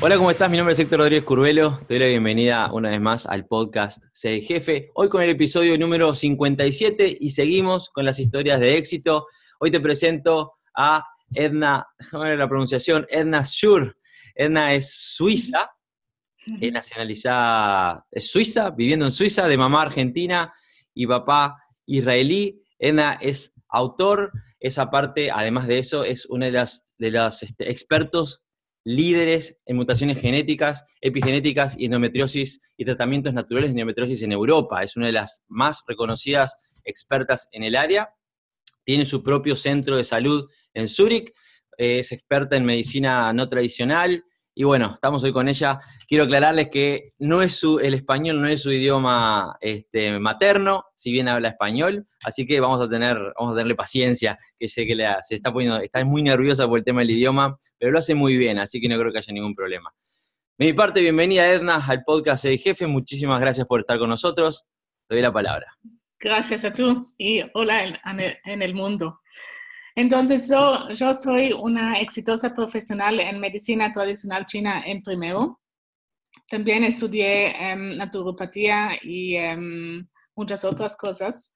[0.00, 0.48] Hola, ¿cómo estás?
[0.48, 1.76] Mi nombre es Héctor Rodríguez Curvelo.
[1.88, 4.92] Te doy la bienvenida una vez más al podcast Sé Jefe.
[4.94, 9.26] Hoy con el episodio número 57 y seguimos con las historias de éxito.
[9.58, 13.98] Hoy te presento a Edna, déjame ver la pronunciación, Edna Schur.
[14.36, 15.68] Edna es suiza,
[16.60, 20.54] es nacionalizada, es suiza, viviendo en Suiza, de mamá argentina
[20.94, 21.56] y papá
[21.86, 22.62] israelí.
[22.78, 24.30] Edna es autor,
[24.60, 28.44] es aparte, además de eso, es una de las, de las este, expertos
[28.88, 34.82] líderes en mutaciones genéticas, epigenéticas y endometriosis y tratamientos naturales de endometriosis en Europa.
[34.82, 38.14] Es una de las más reconocidas expertas en el área.
[38.84, 41.34] Tiene su propio centro de salud en Zúrich.
[41.76, 44.24] Es experta en medicina no tradicional.
[44.60, 45.78] Y bueno, estamos hoy con ella.
[46.08, 51.12] Quiero aclararles que no es su, el español no es su idioma este, materno, si
[51.12, 54.96] bien habla español, así que vamos a tener, vamos a tenerle paciencia, que sé que
[54.96, 58.16] le, se está poniendo, está muy nerviosa por el tema del idioma, pero lo hace
[58.16, 59.94] muy bien, así que no creo que haya ningún problema.
[60.58, 64.66] De mi parte, bienvenida Edna al podcast El Jefe, muchísimas gracias por estar con nosotros.
[65.06, 65.72] Te doy la palabra.
[66.18, 69.20] Gracias a tú y hola en el mundo.
[69.98, 75.58] Entonces, yo, yo, soy una exitosa profesional en medicina tradicional china en primero.
[76.48, 80.06] También estudié um, naturopatía y um,
[80.36, 81.52] muchas otras cosas.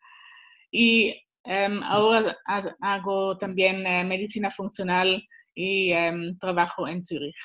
[0.72, 1.12] Y
[1.44, 2.36] um, ahora
[2.80, 5.22] hago también uh, medicina funcional
[5.54, 5.92] y
[6.40, 7.36] trabajo en Zurich.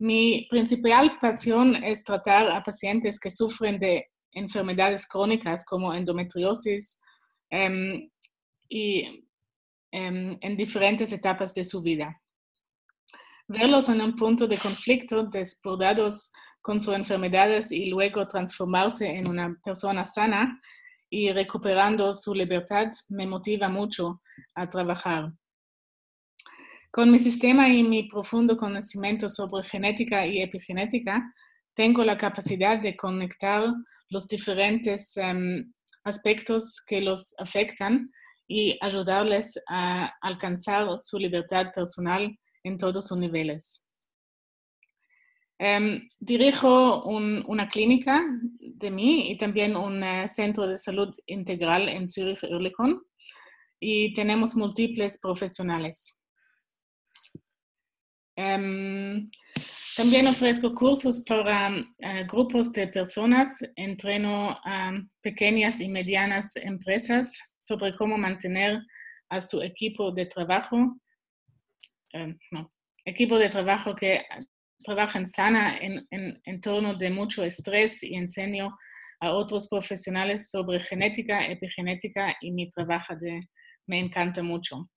[0.00, 7.00] Mi principal pasión es tratar a pacientes que sufren de enfermedades crónicas como endometriosis
[8.68, 9.27] y
[9.90, 12.20] en, en diferentes etapas de su vida.
[13.46, 19.56] Verlos en un punto de conflicto, desbordados con sus enfermedades y luego transformarse en una
[19.64, 20.60] persona sana
[21.10, 24.20] y recuperando su libertad me motiva mucho
[24.54, 25.32] a trabajar.
[26.90, 31.32] Con mi sistema y mi profundo conocimiento sobre genética y epigenética,
[31.74, 33.72] tengo la capacidad de conectar
[34.10, 35.72] los diferentes um,
[36.04, 38.10] aspectos que los afectan
[38.48, 43.84] y ayudarles a alcanzar su libertad personal en todos sus niveles.
[45.60, 48.24] Um, dirijo un, una clínica
[48.60, 53.02] de mí y también un uh, centro de salud integral en Zurich Oerlikon
[53.80, 56.17] y tenemos múltiples profesionales.
[58.38, 59.28] Um,
[59.96, 67.96] también ofrezco cursos para uh, grupos de personas, entreno a pequeñas y medianas empresas sobre
[67.96, 68.78] cómo mantener
[69.28, 72.70] a su equipo de trabajo, uh, no,
[73.04, 74.24] equipo de trabajo que
[74.84, 76.60] trabajan sana en, en,
[76.96, 78.70] de mucho estrés y enseño
[79.20, 83.36] a otros profesionales sobre genética, epigenética y mi trabajo de,
[83.88, 84.88] me encanta mucho.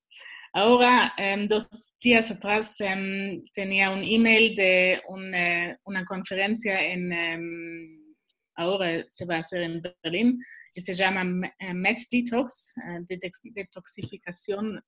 [0.54, 1.68] Ahora, um, dos
[2.02, 8.16] días atrás um, tenía un email de una, una conferencia en, um,
[8.56, 10.40] ahora se va a hacer en Berlín,
[10.74, 13.06] y se llama Met Detox, uh,
[13.54, 14.82] detoxificación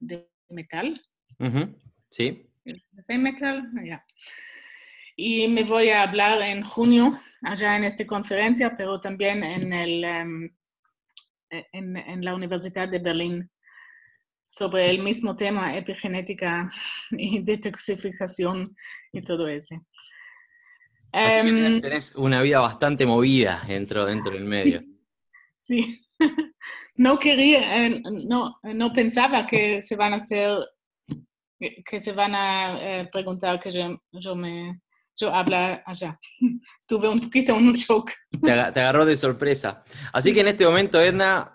[0.00, 1.00] de metal.
[1.38, 1.74] -huh.
[2.10, 2.50] Sí.
[2.64, 3.70] ¿Es metal?
[3.84, 4.04] Ya.
[5.16, 10.04] Y me voy a hablar en junio allá en esta conferencia, pero también en, el,
[11.50, 13.50] en, en la Universidad de Berlín
[14.56, 16.70] sobre el mismo tema, epigenética
[17.10, 18.76] y detoxificación
[19.12, 19.74] y todo eso.
[21.12, 24.82] Así um, tenés una vida bastante movida dentro, dentro del medio.
[25.58, 26.02] Sí.
[26.96, 30.60] No quería, eh, no, no pensaba que se van a hacer,
[31.58, 34.70] que se van a eh, preguntar que yo, yo me,
[35.16, 36.20] yo habla allá.
[36.80, 38.12] Estuve un poquito en un shock.
[38.40, 39.82] Te agarró de sorpresa.
[40.12, 41.52] Así que en este momento, Edna,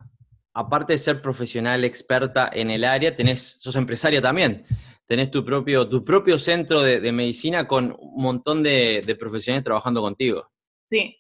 [0.54, 4.64] aparte de ser profesional, experta en el área, tenés, sos empresaria también.
[5.06, 9.64] Tenés tu propio, tu propio centro de, de medicina con un montón de, de, profesionales
[9.64, 10.52] trabajando contigo.
[10.90, 11.16] Sí.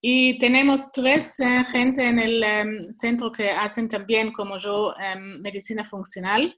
[0.00, 5.40] Y tenemos tres uh, gente en el um, centro que hacen también, como yo, um,
[5.42, 6.56] medicina funcional.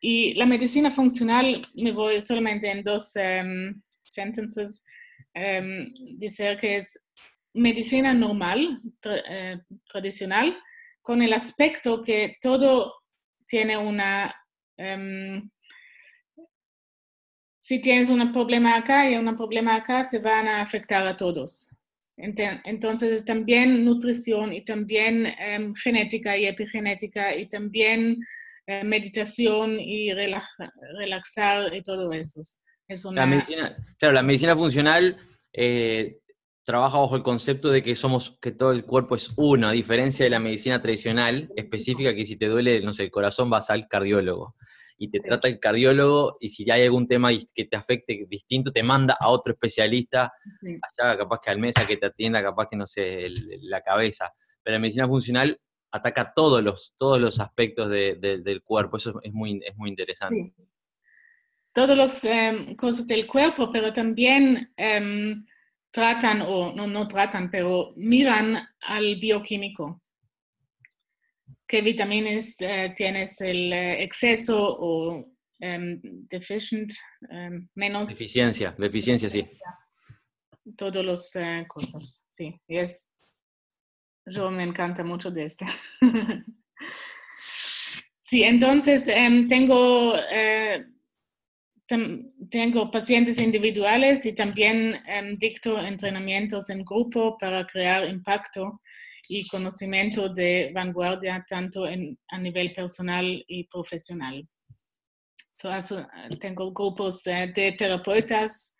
[0.00, 4.82] Y la medicina funcional, me voy solamente en dos um, sentences,
[6.18, 7.00] decir que es
[7.54, 10.54] medicina normal, tra uh, tradicional,
[11.02, 12.94] con el aspecto que todo
[13.46, 14.34] tiene una...
[14.78, 15.50] Um,
[17.60, 21.68] si tienes un problema acá y un problema acá, se van a afectar a todos.
[22.16, 28.18] Entonces es también nutrición y también em, genética y epigenética y también
[28.66, 32.40] eh, meditación y relaxar y todo eso.
[32.86, 33.26] Es una...
[33.26, 35.16] medicina, claro, la medicina funcional
[35.52, 36.18] eh,
[36.64, 40.24] trabaja bajo el concepto de que somos, que todo el cuerpo es uno, a diferencia
[40.24, 43.88] de la medicina tradicional específica, que si te duele, no sé, el corazón vas al
[43.88, 44.54] cardiólogo
[45.02, 48.84] y te trata el cardiólogo y si hay algún tema que te afecte distinto, te
[48.84, 50.32] manda a otro especialista,
[50.62, 53.28] allá capaz que al mesa que te atienda, capaz que no sé,
[53.62, 54.32] la cabeza.
[54.62, 55.58] Pero la medicina funcional
[55.90, 60.54] ataca todos los, todos los aspectos del cuerpo, eso es muy, es muy interesante.
[61.72, 65.44] Todas las em, cosas del cuerpo, pero también em,
[65.92, 70.02] tratan, o no, no tratan, pero miran al bioquímico
[71.72, 75.24] qué vitaminas eh, tienes el eh, exceso o
[75.62, 76.92] um, deficient,
[77.30, 78.10] em, menos.
[78.10, 79.48] Deficiencia, deficiencia, sí.
[80.76, 82.60] Todas las uh, cosas, sí.
[82.68, 83.10] Es,
[84.26, 85.64] yo me encanta mucho de este.
[88.20, 90.12] sí, entonces um, tengo,
[92.50, 98.80] tengo pacientes individuales y también um, dicto entrenamientos en grupo para crear impacto
[99.28, 104.42] y conocimiento de vanguardia tanto a nivel personal y profesional.
[106.40, 108.76] tengo grupos eh, de terapeutas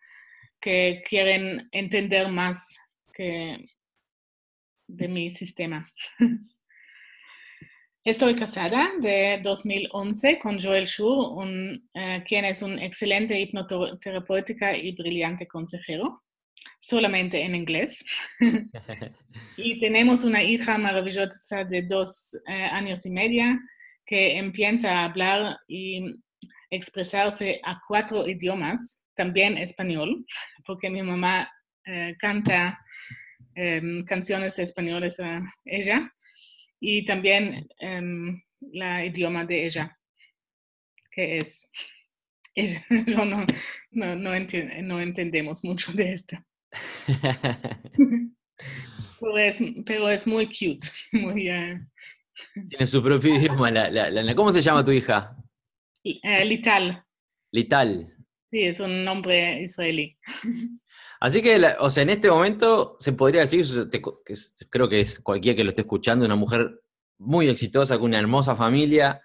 [0.59, 2.75] que quieren entender más
[4.87, 5.85] de mi sistema.
[8.05, 14.91] Estoy casada de 2011 con Joel Schur, un, eh, quien es un excelente hipnoterapéutica y
[14.91, 16.21] brillante consejero
[16.81, 18.03] solamente en inglés.
[19.55, 23.57] y tenemos una hija maravillosa de dos eh, años y media
[24.05, 26.03] que empieza a hablar y
[26.71, 30.25] expresarse a cuatro idiomas, también español,
[30.65, 31.49] porque mi mamá
[31.85, 32.77] eh, canta
[33.55, 36.11] em, canciones españoles a ella
[36.85, 38.41] y también el em,
[39.05, 39.97] idioma de ella,
[41.09, 41.71] que es
[42.55, 42.85] ella.
[42.89, 43.45] no,
[43.91, 46.37] no, no entendemos mucho de esto.
[49.85, 50.85] pero, es, muy cute.
[51.13, 51.79] Muy, eh,
[52.69, 53.71] Tiene su propio idioma.
[53.71, 55.37] La, ¿Cómo se llama tu hija?
[56.03, 57.01] Eh, Lital.
[57.51, 58.13] Lital.
[58.51, 60.17] Sí, es un nombre israelí.
[61.23, 64.01] Así que, o sea, en este momento se podría decir, que
[64.69, 66.81] creo que es cualquiera que lo esté escuchando, una mujer
[67.17, 69.21] muy exitosa, con una hermosa familia,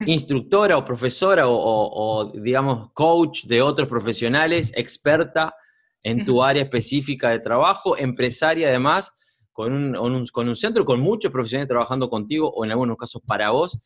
[0.00, 5.54] instructora o profesora o, digamos, coach de otros profesionales, experta
[6.02, 9.14] en tu área específica de trabajo, empresaria además,
[9.52, 13.48] con un, con un centro, con muchos profesionales trabajando contigo o en algunos casos para
[13.48, 13.78] vos,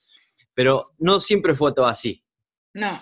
[0.54, 2.24] pero no siempre fue todo así.
[2.74, 3.00] No.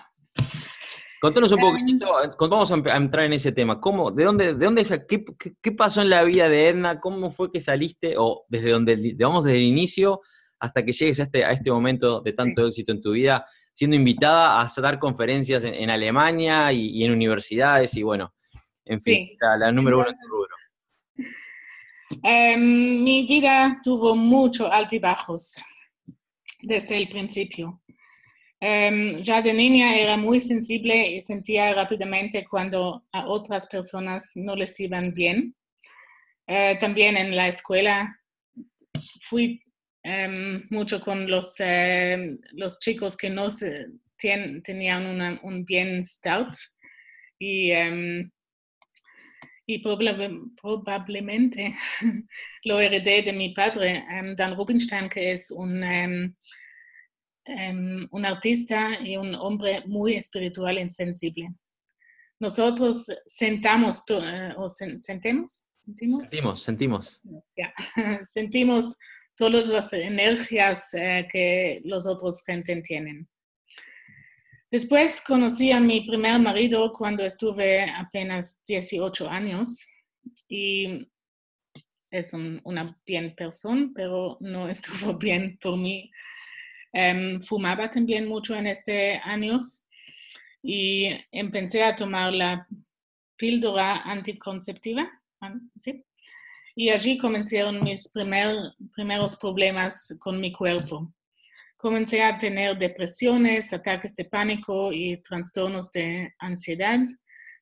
[1.19, 1.65] Contanos un em.
[1.65, 2.07] poquitito,
[2.49, 3.79] vamos a entrar en ese tema.
[3.79, 5.25] ¿Cómo, de dónde, de dónde qué,
[5.61, 6.99] qué, pasó en la vida de Edna?
[6.99, 8.15] ¿Cómo fue que saliste?
[8.17, 10.21] O desde donde, vamos desde el inicio
[10.59, 13.95] hasta que llegues a este, a este momento de tanto éxito en tu vida, siendo
[13.95, 18.33] invitada a dar conferencias en, Alemania y, y, en universidades y bueno,
[18.85, 20.55] en fin, la, número uno en rubro.
[22.23, 25.61] Em, mi vida tuvo muchos altibajos
[26.61, 27.81] desde el principio.
[28.61, 34.55] Em, ya de niña era muy sensible y sentía rápidamente cuando a otras personas no
[34.55, 35.55] les iban bien.
[36.47, 38.19] Eh, también en la escuela
[39.29, 39.61] fui
[40.03, 41.55] em, mucho con los,
[42.53, 43.87] los chicos que no se,
[44.17, 46.53] tenían un bien stout
[47.39, 47.71] y
[49.69, 51.75] y probablemente
[52.63, 55.83] lo heredé de mi padre, um, Dan Rubinstein, que es un,
[57.49, 61.49] um, um, un artista y un hombre muy espiritual y sensible.
[62.39, 67.21] Nosotros sentamos, uh, o sentemos, sentimos, sentimos, sentimos.
[68.31, 68.97] sentimos
[69.35, 73.27] todas las energías uh, que los otros gente tienen.
[74.71, 79.87] Después conocí a mi primer marido cuando estuve apenas 18 años
[80.47, 81.09] y
[82.11, 86.11] es una bien persona, pero no estuvo bien por mí.
[86.93, 89.85] Em, fumaba también mucho en este años
[90.63, 92.67] y empecé a tomar la
[93.37, 95.09] píldora anticonceptiva.
[96.75, 101.13] Y allí comenzaron mis primeros problemas con mi cuerpo
[101.79, 106.99] comencé a tener depresiones, ataques de pánico y trastornos de ansiedad.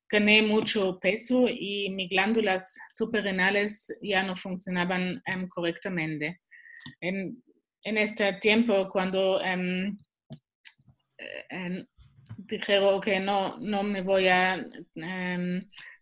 [0.09, 6.39] Gané mucho peso y mis glándulas suprarrenales ya no funcionaban um, correctamente.
[6.99, 7.43] En,
[7.87, 9.97] en, este tiempo, cuando um,
[12.37, 14.59] dijeron que no, no me voy a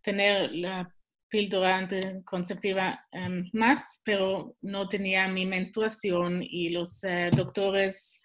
[0.02, 0.90] tener la
[1.36, 8.22] píldora anticonceptiva em, más, pero no tenía mi menstruación y los eh, doctores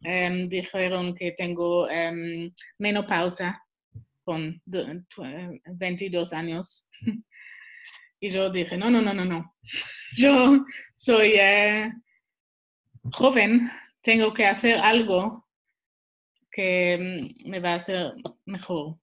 [0.00, 2.48] em, dijeron que tengo em,
[2.78, 3.62] menopausa
[4.24, 6.90] con 22 años.
[8.20, 9.54] Y yo dije, no, no, no, no, no.
[10.16, 10.64] Yo
[10.96, 11.88] soy eh,
[13.12, 13.70] joven,
[14.02, 15.46] tengo que hacer algo
[16.50, 16.98] que
[17.44, 18.12] mm, me va a hacer
[18.44, 18.98] mejor.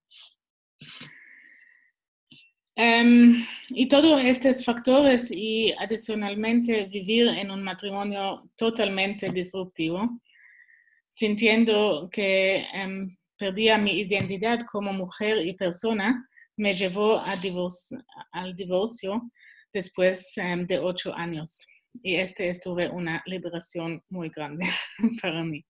[2.77, 10.19] Em, y todos estos factores y adicionalmente vivir en un matrimonio totalmente disruptivo,
[11.07, 17.39] sintiendo que em, perdía mi identidad como mujer y persona, me llevó a
[18.31, 19.31] al divorcio
[19.71, 21.65] después em, de ocho años.
[22.01, 24.65] Y este estuve una liberación muy grande
[25.21, 25.65] para mí.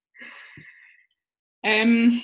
[1.63, 2.21] Um,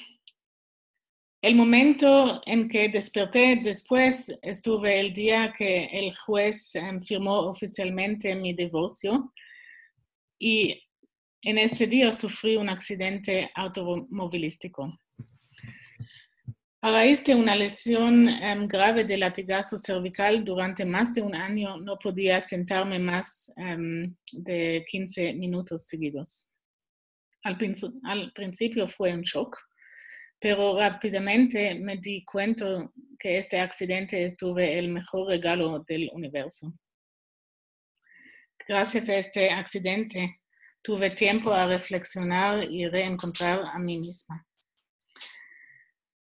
[1.42, 8.36] el momento en que desperté después estuve el día que el juez em, firmó oficialmente
[8.36, 9.34] mi divorcio
[10.38, 10.84] y
[11.42, 14.96] en este día sufrí un accidente automovilístico.
[16.84, 21.78] A raíz de una lesión em, grave de latigazo cervical durante más de un año
[21.78, 26.58] no podía sentarme más em, de 15 minutos seguidos.
[27.44, 27.58] Al,
[28.04, 29.58] al principio fue un shock
[30.42, 36.74] pero rápidamente me di cuenta que este accidente estuve el mejor regalo del universo.
[38.68, 40.42] Gracias a este accidente
[40.82, 44.44] tuve tiempo a reflexionar y reencontrar a mí misma.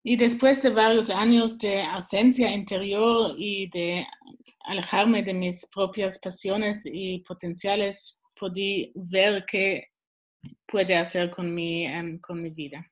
[0.08, 4.06] Y después de varios años de ausencia interior y de
[4.60, 9.88] alejarme de mis propias pasiones y potenciales, pude ver qué
[10.64, 12.88] puede hacer con mi, em, con mi vida.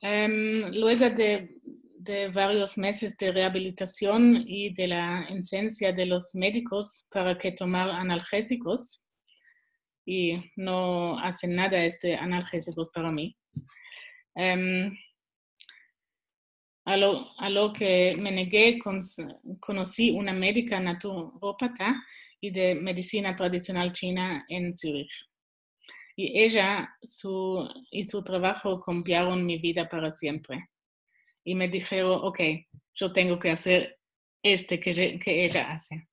[0.00, 1.48] Em, luego de,
[2.34, 9.06] varios meses de rehabilitación y de la esencia de los médicos para que tomar analgésicos,
[10.04, 13.36] y no hacen nada este analgésicos para mí.
[14.36, 14.96] Em,
[16.84, 18.78] a, lo, a, lo, que me negué,
[19.60, 22.04] conocí una médica naturópata
[22.40, 25.10] y de medicina tradicional china en Zurich
[26.16, 30.70] y ella su, y su trabajo cambiaron mi vida para siempre.
[31.44, 32.40] Y me dijeron, ok,
[32.94, 33.98] yo tengo que hacer
[34.42, 36.08] este que, que ella hace.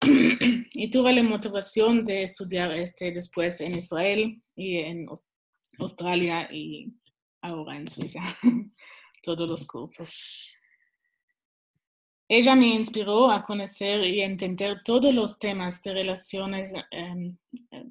[0.72, 5.06] y tuve la motivación de estudiar este después en Israel y en
[5.78, 6.92] Australia y
[7.40, 8.20] ahora en Suiza,
[9.22, 10.52] todos los cursos.
[12.34, 17.36] Ella me inspiró a conocer y entender todos los temas de relaciones em,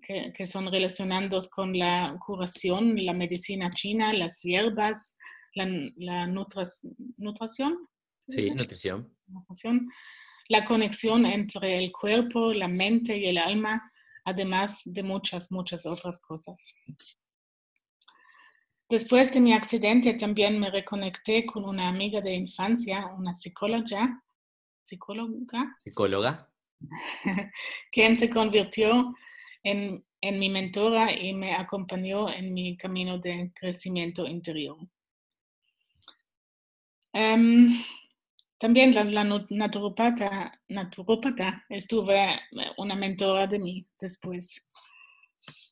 [0.02, 5.16] que, son relacionados con la curación, la medicina china, las hierbas,
[5.54, 7.88] la, nutrición.
[8.28, 9.14] Sí, nutrición.
[10.50, 13.92] La conexión entre el cuerpo, la mente y el alma,
[14.26, 16.74] además de muchas, muchas otras cosas.
[18.92, 24.22] Después de mi accidente también me reconecté con una amiga de infancia, una psicóloga,
[24.84, 25.78] psicóloga.
[25.82, 26.52] Psicóloga.
[27.94, 29.16] quien se convirtió
[29.64, 34.78] en, en, mi mentora y me acompañó en mi camino de crecimiento interior.
[37.14, 37.82] Em,
[38.58, 42.28] también la, la naturopata, naturopata estuve
[42.76, 44.62] una mentora de mí después.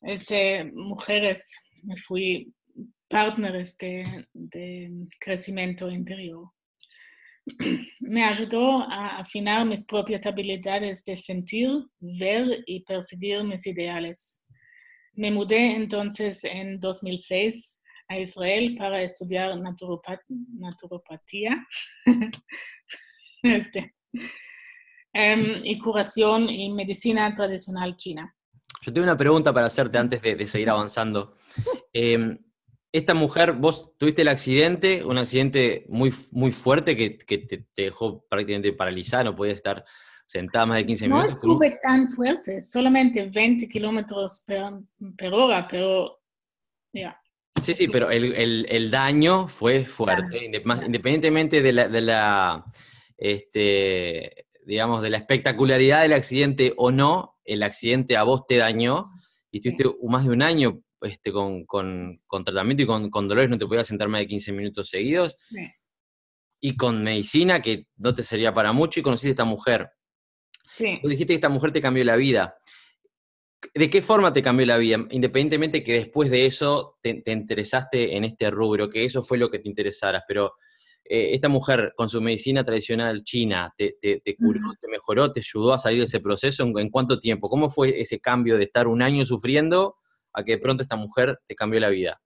[0.03, 2.53] Este, mujeres, me fui
[3.09, 6.49] partners de, de crecimiento interior
[7.99, 14.41] me ayudó a afinar mis propias habilidades de sentir, ver y percibir mis ideales.
[15.13, 21.65] Me mudé entonces en 2006 a Israel para estudiar naturopatía
[23.43, 23.95] este,
[25.13, 28.35] em, y curación y medicina tradicional china.
[28.81, 31.35] Yo tengo una pregunta para hacerte antes de, seguir avanzando.
[31.93, 32.37] Em,
[32.91, 38.73] esta mujer, vos tuviste el accidente, un accidente muy, muy fuerte que, te, dejó prácticamente
[38.73, 39.85] paralizada, no podías estar
[40.25, 41.27] sentada más de 15 minutos.
[41.27, 46.19] No estuve tan fuerte, solamente 20 kilómetros per, hora, pero
[46.91, 47.19] ya.
[47.61, 52.65] Sí, sí, pero el, daño fue fuerte, independientemente de la, de la
[53.17, 59.03] este, digamos, de la espectacularidad del accidente o no, el accidente a vos te dañó
[59.51, 61.65] y estuviste más de un año este, con,
[62.43, 65.35] tratamiento y con, dolores no te podías sentar más de 15 minutos seguidos.
[66.61, 69.89] Y con medicina que no te sería para mucho y conociste a esta mujer.
[70.71, 70.99] Sí.
[71.01, 72.55] Tú dijiste que esta mujer te cambió la vida.
[73.73, 75.05] ¿De qué forma te cambió la vida?
[75.11, 79.59] Independientemente que después de eso te, interesaste en este rubro, que eso fue lo que
[79.59, 80.53] te interesara, pero
[81.03, 85.41] eh, esta mujer con su medicina tradicional china te, te, te curó, te mejoró, te
[85.41, 86.63] ayudó a salir de ese proceso?
[86.63, 87.49] ¿En, en cuánto tiempo?
[87.49, 89.95] ¿Cómo fue ese cambio de estar un año sufriendo
[90.33, 92.21] a que de pronto esta mujer te cambió la vida?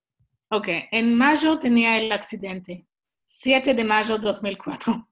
[0.50, 2.86] Ok, en mayo tenía el accidente,
[3.24, 5.08] 7 de mayo 2004.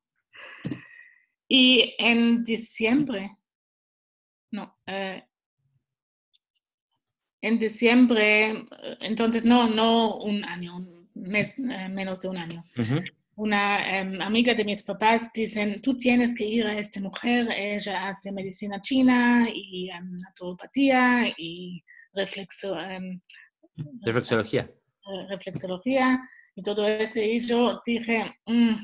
[1.49, 3.37] Y en diciembre,
[4.53, 5.23] no, eh,
[7.43, 8.65] en diciembre,
[9.01, 12.65] entonces no, no un año, un mes, eh, menos de un año.
[13.35, 18.07] Una em, amiga de mis papás dicen, tú tienes que ir a esta mujer, ella
[18.07, 19.91] hace medicina china y
[20.23, 21.83] naturopatía y
[22.15, 23.21] reflexo, em,
[24.05, 24.71] Reflexología.
[25.29, 26.21] reflexología
[26.55, 27.21] y todo eso.
[27.21, 28.75] Y yo dije, "Mm,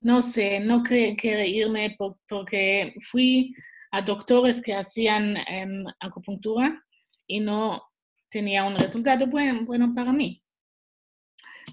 [0.00, 3.54] no sé, no quiero irme por- porque fui
[3.92, 6.82] a doctores que hacían em, acupuntura
[7.26, 7.80] y no
[8.30, 10.42] tenía un resultado bueno, bueno para mí.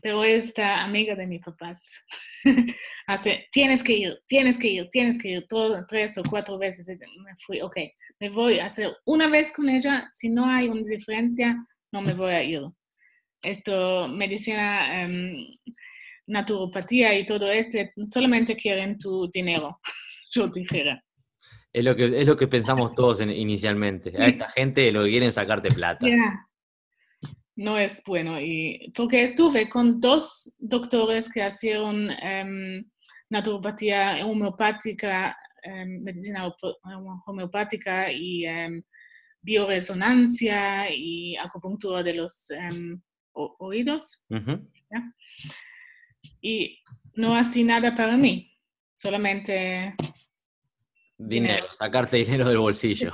[0.02, 2.06] Pero esta amiga de mis papás
[3.08, 6.88] hace, tienes que ir, tienes que ir, tienes que ir, todo, tres o cuatro veces.
[6.88, 7.78] Me fui, ok,
[8.20, 11.56] me voy a hacer una vez con ella, si no hay una diferencia,
[11.92, 12.62] no me voy a ir
[13.44, 15.46] esto, medicina, em,
[16.28, 19.80] naturopatía y todo esto, solamente quieren tu dinero,
[20.32, 21.04] yo dijera.
[21.74, 24.14] Es lo que, es lo que pensamos todos en- inicialmente.
[24.18, 26.08] A esta gente lo que quieren es sacarte plata.
[26.08, 26.48] Ya.
[27.56, 28.40] No es bueno.
[28.42, 32.84] Y, porque estuve con dos doctores que hicieron em,
[33.30, 36.52] naturopatía homeopática, em, medicina
[37.26, 38.82] homeopática y em,
[39.42, 42.48] bioresonancia y acupuntura de los
[43.34, 44.24] oídos.
[46.42, 46.80] Y
[47.16, 48.52] no hacía nada para mí,
[48.96, 49.96] solamente...
[51.18, 53.14] Dinero, sacarte dinero del bolsillo.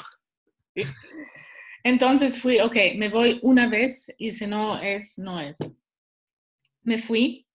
[1.83, 5.57] Entonces fui, ok, me voy una vez y si no es, no es.
[6.83, 7.47] Me fui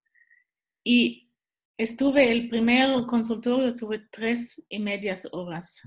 [0.85, 1.31] y
[1.77, 5.81] estuve, el primer consultorio estuve tres y medias horas.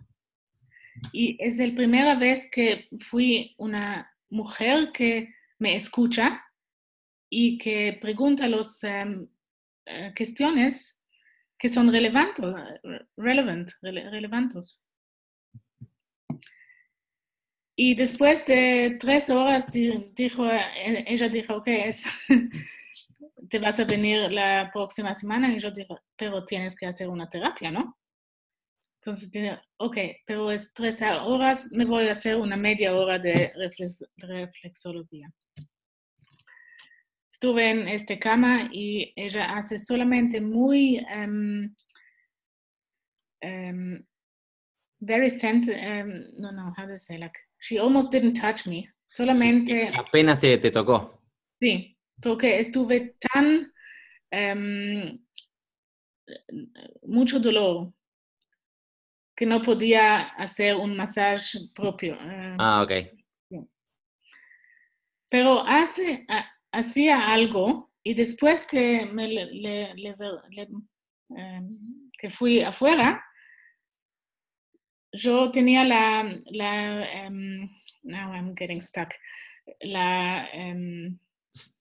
[1.13, 6.43] Y es la primera vez que fui una mujer que me escucha
[7.29, 8.81] y que pregunta las
[10.15, 11.03] cuestiones
[11.59, 12.45] que son relevantes,
[13.15, 14.86] relevant, rele- relevantes.
[17.79, 21.67] Y después de tres horas di- dijo, eh, ella dijo, ok,
[23.49, 25.53] te vas a venir la próxima semana.
[25.53, 27.95] Y yo dije, pero tienes que hacer una terapia, ¿no?
[28.99, 33.53] Entonces dije, ok, pero es tres horas, me voy a hacer una media hora de
[33.53, 35.31] reflex- reflexología.
[37.31, 41.75] Estuve en esta cama y ella hace solamente muy, em,
[43.41, 44.03] em,
[44.99, 46.09] very sensitive, um,
[46.41, 48.89] no, no, how to say, like, she almost didn't touch me.
[49.07, 51.21] Solamente, Apenas te, te tocó.
[51.61, 53.71] sí, porque estuve tan,
[54.31, 55.19] em,
[57.03, 57.93] mucho dolor
[59.35, 62.15] que no podía hacer un masaje propio.
[62.15, 62.91] eh, Ah, ok.
[65.29, 70.15] pero hace, ha- hacía algo y después que, me le- le- le-
[70.51, 70.67] le-
[71.35, 71.77] em,
[72.17, 73.21] que fui afuera,
[75.17, 77.69] yo tenía la, la em,
[78.03, 79.13] now I'm getting stuck,
[79.81, 81.17] la, em,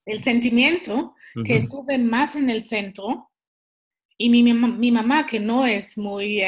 [0.06, 1.62] el sentimiento que Ujú.
[1.64, 3.30] estuve más en el centro
[4.18, 6.40] y mi, mam- mi mamá, que no es muy...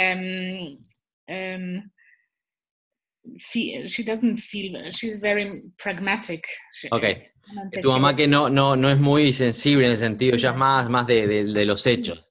[3.38, 6.46] fe- she doesn't feel, she's very pragmatic.
[6.72, 7.05] She- Ok.
[7.42, 10.51] solamente Tu mamá que- que no, no, no es muy sensible en ese sentido, ya
[10.51, 12.24] es más, más de, de- de los hechos.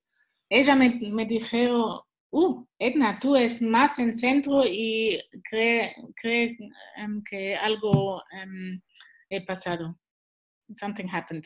[0.50, 6.58] ella me, me dijo, uh, Edna, tú es más en centro y cree, cree
[6.98, 8.82] em, que algo em,
[9.30, 9.98] he pasado.
[10.74, 11.46] Something happened.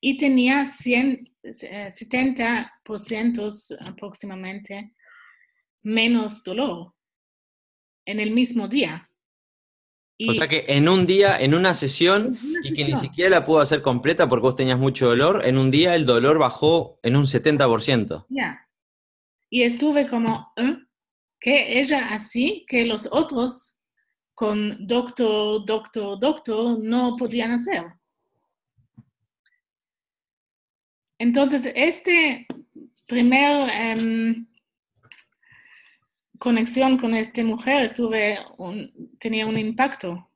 [0.00, 4.94] Y tenía 100, eh, 70% aproximadamente
[5.82, 6.94] menos dolor
[8.06, 9.08] en el mismo día.
[10.26, 13.00] O sea que en un día, en una sesión, En una y que ni sesión.
[13.00, 16.38] siquiera la pudo hacer completa porque vos tenías mucho dolor, en un día el dolor
[16.38, 18.26] bajó en un 70%.
[18.28, 18.67] Ya.
[19.50, 20.76] Y estuve como, ¿eh?
[21.40, 23.76] que ella así, que los otros
[24.34, 27.84] con doctor, doctor, doctor no podían hacer.
[31.18, 32.46] Entonces, este
[33.06, 34.46] primer em,
[36.38, 38.38] conexión con esta mujer estuve
[39.18, 40.30] tenía un impacto.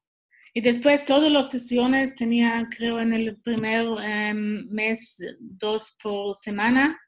[0.54, 6.98] Y después todas las sesiones tenía, creo, en el primer em, mes dos por semana.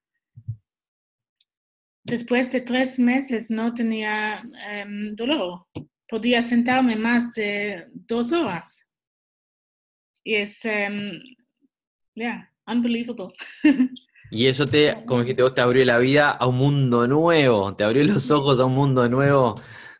[2.04, 5.66] Después de tres meses no tenía em, dolor.
[6.06, 8.94] Podía sentarme más de dos horas.
[10.22, 11.20] Y es, em,
[12.14, 13.34] yeah, unbelievable.
[14.30, 17.84] Y eso te, como dijiste vos, te abrió la vida a un mundo nuevo, te
[17.84, 19.54] abrió los ojos a un mundo nuevo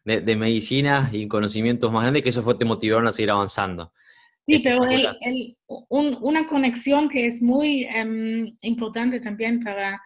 [0.04, 3.92] de, medicina y conocimientos más grandes, que eso fue, te motivaron a seguir avanzando.
[4.46, 4.82] Sí, pero
[5.88, 10.02] una conexión que es muy em, importante también para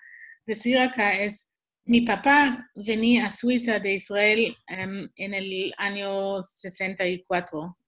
[0.47, 1.51] decir acá es,
[1.88, 7.79] mi papá venía a Suiza de Israel em, en el año 64,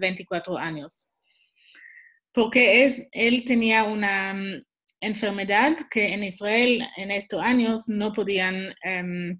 [0.00, 1.16] 24 años,
[2.32, 4.64] porque es, él tenía una mm,
[5.00, 9.38] enfermedad que en Israel en estos años no podían em,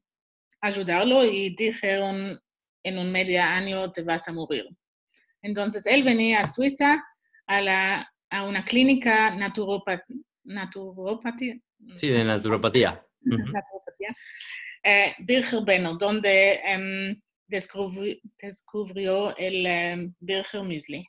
[0.60, 2.38] ayudarlo y dijeron
[2.84, 4.64] en un medio año te vas a morir.
[5.42, 7.04] Entonces él venía a Suiza
[7.48, 11.58] a, la, a una clínica naturopatía.
[11.94, 13.05] Sí, de naturopatía.
[13.26, 14.14] Naturopatía.
[14.82, 15.14] Eh,
[15.64, 21.04] Beno, donde em, descubrió, el um, Bircher Müsli.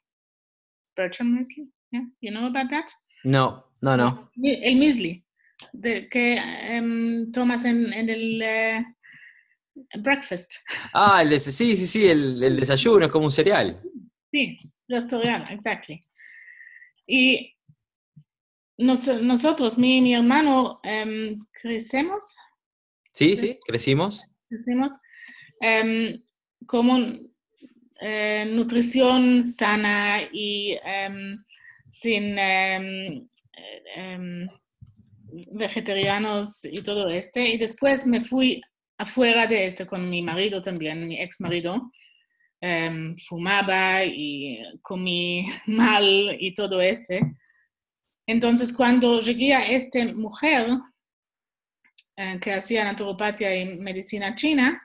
[0.95, 1.71] Bircher Müsli?
[1.91, 2.03] Yeah?
[2.21, 2.89] You know about that?
[3.23, 4.31] No, no, no.
[4.43, 5.23] El Müsli,
[5.73, 6.39] de, que
[6.79, 10.53] um, tomas en, en el uh, breakfast.
[10.93, 13.79] Ah, el sí, sí, sí, el, el desayuno, es como un cereal.
[14.31, 16.03] Sí, el cereal, exactly.
[17.07, 17.56] Y
[18.77, 22.35] nos, nosotros, mi, mi hermano, um, crecemos.
[23.13, 24.27] Sí, sí, crecimos.
[24.47, 24.93] Crecimos.
[25.61, 26.21] Um,
[26.67, 26.97] como
[27.99, 31.43] eh, nutrición sana y em,
[31.87, 32.35] sin
[35.53, 37.49] vegetarianos y todo este.
[37.49, 38.61] Y después me fui
[38.99, 41.91] afuera de esto con mi marido también, mi ex marido.
[43.27, 47.21] fumaba y comí mal y todo este.
[48.27, 50.67] Entonces, cuando llegué a esta mujer
[52.17, 54.81] eh, que hacía naturopatía y medicina china,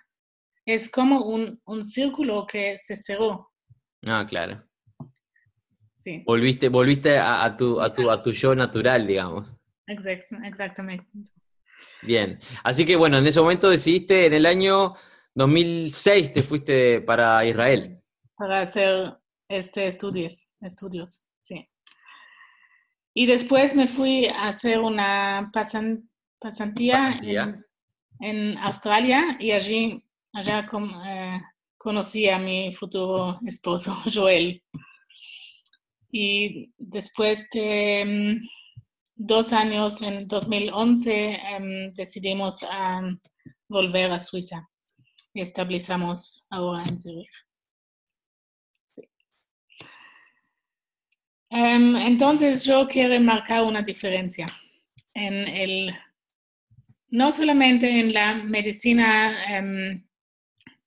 [0.65, 3.51] es como un, un círculo que se cerró.
[4.09, 4.63] Ah, claro.
[6.05, 6.23] Sí.
[6.25, 9.49] Volviste, volviste a, tu, a, tu, a tu yo natural, digamos.
[9.87, 11.07] exactamente.
[12.03, 12.39] Bien.
[12.65, 14.95] Así que bueno, en ese momento decidiste, en el año
[15.35, 18.01] 2006 te fuiste para Israel.
[18.37, 19.17] Para hacer
[19.49, 21.29] este estudios, estudios.
[23.15, 27.65] Y después me fui a hacer una pasantía, En,
[28.21, 30.67] en Australia y allí allá
[31.07, 31.41] eh,
[31.77, 34.63] conocí a mi futuro esposo, Joel.
[36.11, 38.49] Y después de mm,
[39.15, 42.61] dos años, en 2011, em, decidimos
[43.69, 44.69] volver a Suiza
[45.35, 47.31] y establecemos ahora en Zurich.
[51.55, 54.47] Em, entonces yo quiero marcar una diferencia
[55.13, 55.95] en el,
[57.11, 60.03] no solamente en la medicina em,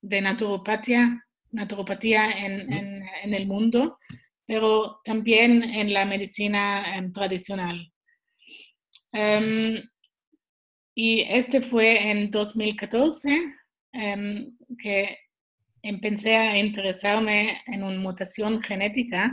[0.02, 4.00] de naturopatía, naturopatía en, en, el mundo,
[4.48, 7.92] pero también en la medicina em, tradicional.
[10.96, 13.54] Y este fue en 2014
[13.94, 15.16] em, que
[15.84, 19.32] empecé a interesarme en una mutación genética,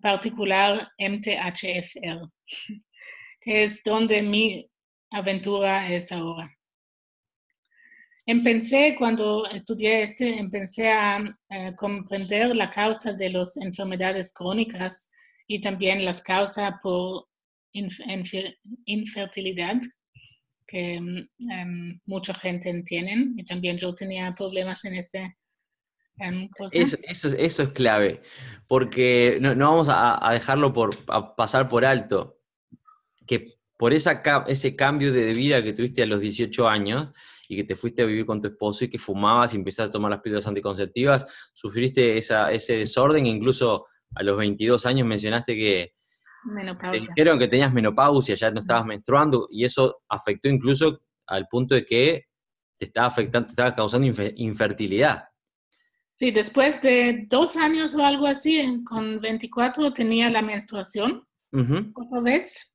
[0.00, 2.28] particular MTHFR,
[3.40, 4.68] que es donde mi
[5.10, 6.50] aventura es ahora.
[8.24, 11.36] Empecé, cuando estudié este, empecé a
[11.76, 15.10] comprender la causa de las enfermedades crónicas
[15.48, 17.26] y también las causas por
[18.84, 19.80] infertilidad
[20.66, 25.36] que um, mucha gente tiene y también yo tenía problemas en este
[26.72, 28.22] Eso, eso, eso, es clave,
[28.68, 32.38] porque no, no vamos a, a, dejarlo por a pasar por alto,
[33.26, 37.08] que por esa, ese cambio de vida que tuviste a los 18 años,
[37.52, 39.90] y que te fuiste a vivir con tu esposo y que fumabas y empezaste a
[39.90, 45.92] tomar las píldoras anticonceptivas, sufriste ese desorden, incluso a los 22 años mencionaste que
[46.80, 51.74] te dijeron que tenías menopausia, ya no estabas menstruando, y eso afectó incluso al punto
[51.74, 52.24] de que
[52.78, 55.24] te estaba afectando, te estaba causando infertilidad.
[56.22, 61.26] Sí, después de dos años o algo así, con 24 tenía la menstruación
[61.96, 62.72] otra vez.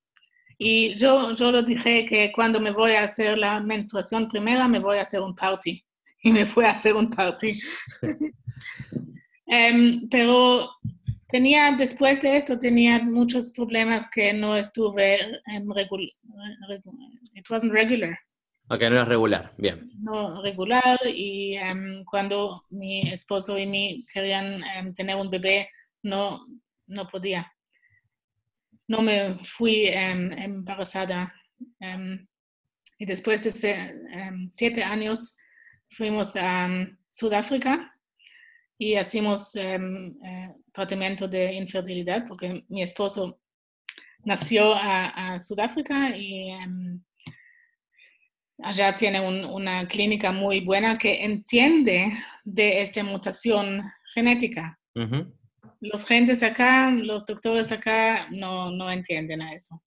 [0.58, 4.80] Y yo, yo lo dije que cuando me voy a hacer la menstruación primera, me
[4.80, 5.82] voy a hacer un party.
[6.24, 7.58] Y me fui a hacer un party.
[9.46, 10.70] Em, pero
[11.30, 15.20] tenía, después de esto, tenía muchos problemas que no estuve
[15.56, 16.10] um, regular.
[17.34, 18.20] It wasn't regular.
[18.70, 19.90] Ok, no era regular, bien.
[20.00, 24.62] No regular y em, cuando mi esposo y mí querían
[24.94, 25.70] tener un bebé,
[26.04, 26.40] no,
[26.88, 27.52] no podía
[28.88, 31.34] no me fui em, embarazada.
[31.80, 32.28] Em,
[33.00, 33.52] y después de
[34.50, 35.36] siete años
[35.90, 36.68] fuimos a
[37.10, 37.94] Sudáfrica
[38.78, 39.80] y hicimos eh,
[40.72, 43.40] tratamiento de infertilidad porque mi esposo
[44.24, 46.50] nació a, a Sudáfrica y
[48.64, 52.12] allá tiene un- una clínica muy buena que entiende
[52.44, 54.80] de esta mutación genética.
[54.96, 55.34] Ujú.
[55.80, 59.82] Los gentes acá, los doctores acá no, no entienden a eso.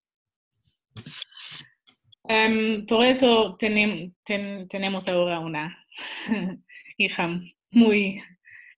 [2.27, 5.77] Em, por eso tenem- ten- tenemos ahora una
[6.97, 7.27] hija
[7.71, 8.21] muy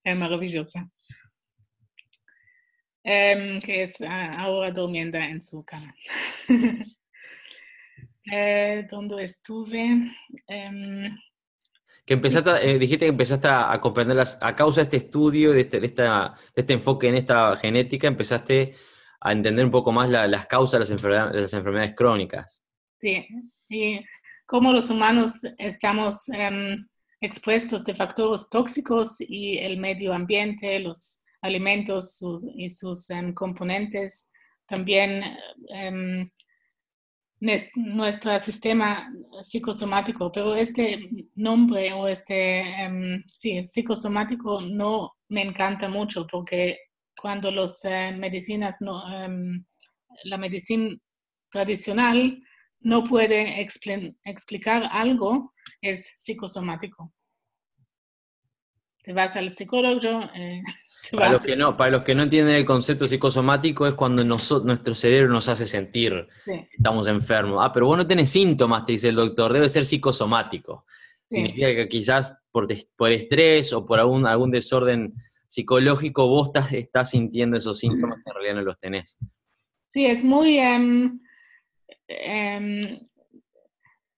[0.02, 0.90] eh, maravillosa,
[3.04, 5.94] em, que es ah, ahora durmiendo en su cama.
[8.30, 10.10] Eh, ¿Dónde estuve?
[10.46, 11.16] Em,
[12.06, 15.52] Que empezaste, eh, dijiste que empezaste a, a comprender las, a causa de este estudio,
[15.52, 18.74] de este, de esta- de este enfoque en esta genética, empezaste
[19.20, 22.62] a entender un poco más la- las causas de las, enfermedades, de las enfermedades crónicas.
[23.00, 23.26] Sí,
[23.70, 24.00] y
[24.46, 26.86] como los humanos estamos em,
[27.20, 34.30] expuestos de factores tóxicos y el medio ambiente, los alimentos sus- y sus em, componentes,
[34.66, 35.22] también
[35.70, 36.30] nes-
[37.40, 40.98] nuestro sistema psicosomático, pero este
[41.34, 46.78] nombre o este em, sí, psicosomático no me encanta mucho porque
[47.20, 47.84] cuando las
[48.16, 49.64] medicinas no, em,
[50.24, 50.94] la medicina
[51.50, 52.42] tradicional
[52.80, 57.12] no puede explicar algo, es psicosomático.
[59.02, 60.62] Te vas al psicólogo, eh,
[61.12, 64.94] Para los, que no, para los que no entienden el concepto psicosomático es cuando nuestro
[64.94, 67.58] cerebro nos hace sentir sí, que estamos enfermos.
[67.62, 70.86] Ah, pero vos no tenés síntomas, te dice el doctor, debe ser psicosomático.
[71.28, 71.36] Sí.
[71.36, 72.70] Significa que quizás por,
[73.12, 75.14] estrés o por algún, algún desorden
[75.48, 79.18] psicológico vos estás, estás sintiendo esos síntomas que en realidad no los tenés.
[79.90, 80.58] Sí, es muy...
[80.58, 81.20] em,
[82.08, 82.98] em,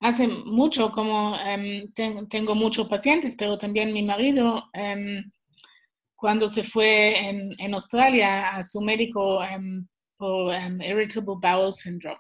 [0.01, 4.71] hace mucho, como em, ten- tengo muchos pacientes, pero también mi marido,
[6.17, 12.19] cuando se fue en, en Australia a su médico em, por em, Irritable Bowel Syndrome,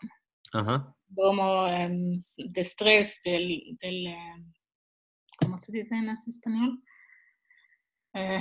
[0.53, 0.95] Ajá.
[1.15, 4.15] como em, de estrés del, del,
[5.39, 6.83] ¿cómo se dice en español?
[8.15, 8.41] Eh,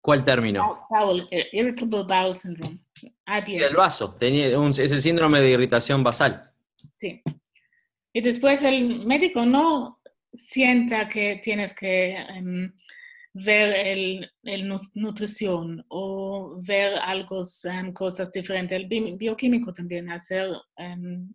[0.00, 0.60] ¿Cuál término?
[0.90, 2.80] bowel, Irritable Bowel Syndrome,
[3.26, 3.66] IBS.
[3.70, 6.52] El vaso, tenía un- es el síndrome de irritación basal.
[6.94, 7.22] Sí.
[8.12, 10.00] Y después el médico no
[10.34, 12.72] sienta que tienes que em,
[13.34, 18.76] ver el, el nu- nutrición o ver algo, em, cosas diferentes.
[18.76, 21.32] El bi- bioquímico también, hacer, em,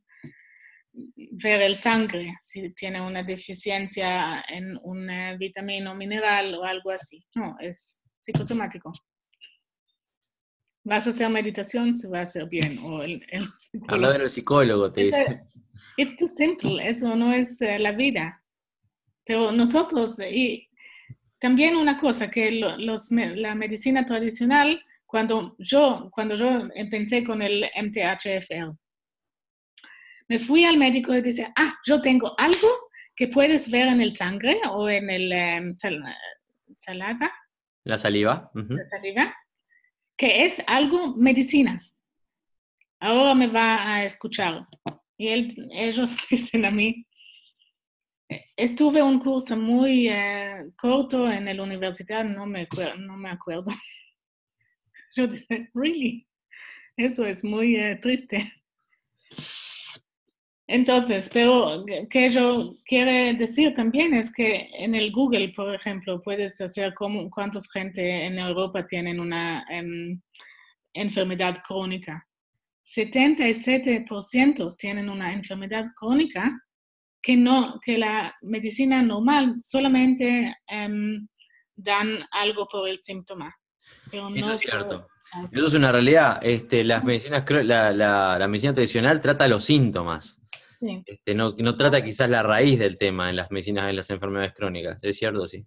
[0.94, 7.26] ver el sangre, si tiene una deficiencia en una vitamina o mineral o algo así.
[7.36, 8.92] No, es psicosomático.
[10.84, 12.80] Vas a hacer meditación, se va a hacer bien.
[12.80, 13.48] O el, el
[13.88, 15.42] Habla del psicólogo, te dice.
[15.98, 18.42] It's too simple, eso no es eh, la vida.
[19.26, 20.67] Pero nosotros, y
[21.40, 27.42] también una cosa, que lo- los, la medicina tradicional, cuando yo, cuando yo empecé con
[27.42, 28.72] el MTHFL,
[30.28, 32.68] me fui al médico y dice, ah, yo tengo algo
[33.16, 36.04] que puedes ver en el sangre o en el em, sal-
[36.74, 37.32] saliva,
[37.86, 38.52] La saliva.
[38.54, 39.36] la saliva,
[40.18, 41.82] que es algo medicina.
[43.00, 44.66] Ahora me va a escuchar.
[45.18, 47.06] Y él- ellos dicen a mí,
[48.56, 52.68] estuve un curso muy eh, corto en la universidad, no me,
[53.30, 53.66] acuerdo.
[55.16, 56.28] Yo dije, really,
[56.96, 58.52] eso es muy eh, triste.
[60.70, 66.60] Entonces, pero que yo quiero decir también es que en el Google, por ejemplo, puedes
[66.60, 70.20] hacer como, cuántos gente en Europa tienen una em,
[70.94, 72.22] enfermedad crónica.
[72.84, 76.62] 77% tienen una enfermedad crónica
[77.28, 81.28] que, no, que la medicina normal solamente em,
[81.76, 83.54] dan algo por el síntoma.
[84.10, 85.08] Pero Eso no es cierto.
[85.34, 86.40] por- Eso es una realidad.
[86.42, 90.42] Este, las medicinas, la, la- la medicina tradicional trata los síntomas.
[90.80, 91.04] Sí.
[91.06, 94.54] Este, no, no trata quizás la raíz del tema en las medicinas, en las enfermedades
[94.54, 95.04] crónicas.
[95.04, 95.66] Es cierto, sí.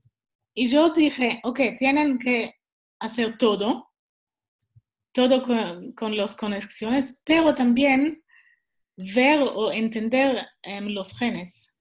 [0.55, 2.55] Y yo dije, ok, tienen que
[3.01, 3.91] hacer todo,
[5.13, 8.20] todo con, con las conexiones, pero también
[9.15, 11.75] ver o entender em, los genes.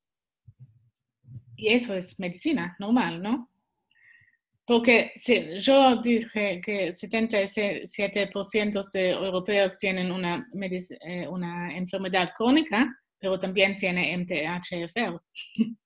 [1.55, 3.49] Y eso es medicina normal, ¿no?
[4.65, 13.39] Porque si, yo dije que 77% de europeos tienen una, eh, una enfermedad crónica, pero
[13.39, 15.19] también tiene MTHFR.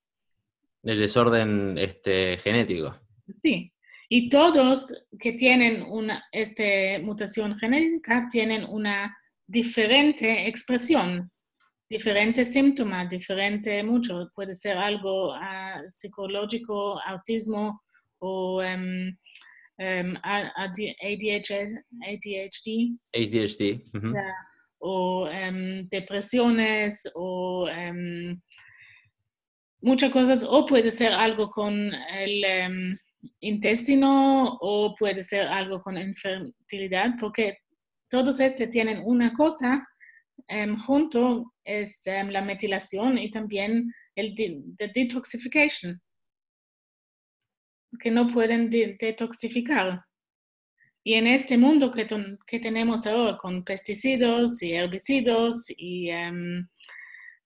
[0.84, 3.00] El desorden este, genético.
[3.38, 3.74] Sí,
[4.10, 9.18] y todos que tienen una este, mutación genética tienen una
[9.54, 11.30] diferente expresión,
[11.90, 14.28] diferente síntoma, diferente mucho.
[14.36, 17.80] Puede ser algo ah, psicológico, autismo
[18.20, 19.16] o em,
[19.80, 22.68] em, A- AD- ADHD, ADHD,
[23.16, 23.62] ADHD.
[24.80, 28.38] o em, depresiones o em,
[29.82, 31.74] muchas cosas, o puede ser algo con
[32.24, 32.98] el em,
[33.42, 37.58] intestino o puede ser algo con infertilidad, porque
[38.14, 39.90] todos estos tienen una cosa
[40.86, 44.62] junto, es la metilación y también el de
[44.94, 46.00] detoxification,
[48.00, 50.06] que no pueden detoxificar.
[51.04, 52.06] Y en este mundo que,
[52.46, 56.68] que, tenemos ahora con pesticidas y herbicidas y em,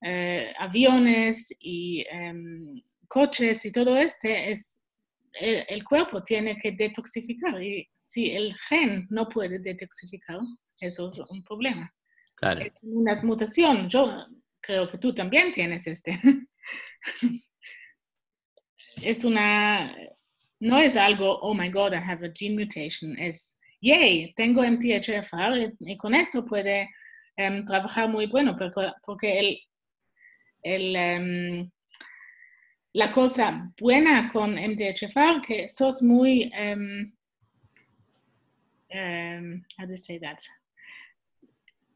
[0.02, 2.06] eh, aviones y
[3.08, 4.77] coches y todo este, es,
[5.40, 7.62] el, cuerpo tiene que detoxificar.
[7.62, 10.40] Y si el gen no puede detoxificar,
[10.82, 11.94] eso es un problema.
[12.36, 12.62] Claro.
[12.62, 13.90] Es una mutación.
[13.90, 14.26] Yo
[14.62, 16.20] creo que tú también tienes este.
[19.02, 19.96] es una,
[20.60, 23.18] no es algo, oh my God, I have a gene mutation.
[23.18, 26.90] Es, yay, tengo MTHFR y, con esto puede
[27.36, 28.58] em, trabajar muy bueno
[29.06, 29.60] porque, el,
[30.64, 31.72] el, em,
[32.94, 37.12] la cosa buena con MTHFR que sos muy, um,
[39.78, 40.40] how do you say that?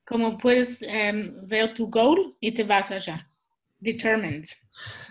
[0.06, 3.28] Como puedes ver tu goal y te vas allá.
[3.80, 4.46] Determined.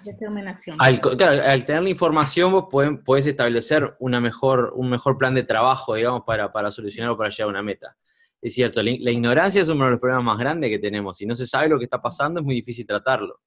[0.05, 0.77] Determinación.
[0.79, 5.97] Al, al tener la información vos podés, establecer una mejor, un mejor plan de trabajo,
[5.97, 7.97] digamos, para, para solucionar o para llegar a una meta.
[8.41, 11.19] Es cierto, la, ignorancia es uno de los problemas más grandes que tenemos.
[11.19, 13.41] Si no se sabe lo que está pasando, es muy difícil tratarlo.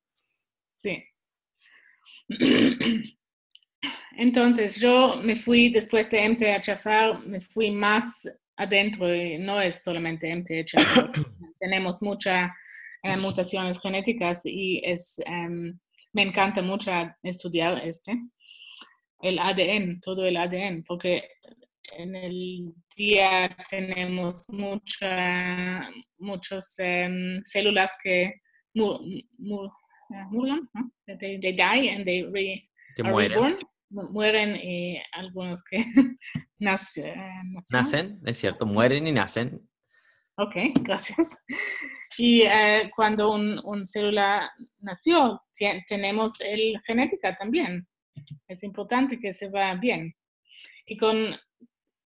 [0.78, 1.04] Sí.
[4.18, 10.34] Entonces, yo me fui después de MTHFR, me fui más adentro, y no es solamente
[10.34, 11.12] MTHFR.
[11.60, 12.52] Tenemos muchas
[13.04, 15.78] eh, mutaciones genéticas y es em,
[16.14, 16.92] me encanta mucho
[17.24, 18.18] estudiar este,
[19.22, 21.28] el ADN, todo el ADN, porque
[21.98, 25.88] en el día tenemos muchas
[26.20, 28.34] muchas em, células que
[30.10, 30.70] mueren,
[31.20, 32.70] they, die and they re,
[33.04, 33.58] mueren.
[33.89, 35.86] mueren y algunos que
[36.60, 37.13] nacen.
[37.72, 39.68] Nacen, es cierto, mueren y nacen.
[40.38, 41.38] Ok, gracias.
[42.18, 45.42] Y eh, cuando un, un, célula nació,
[45.88, 47.88] tenemos el genética también.
[48.48, 50.13] Es importante que se vaya bien.
[50.86, 51.36] Y con,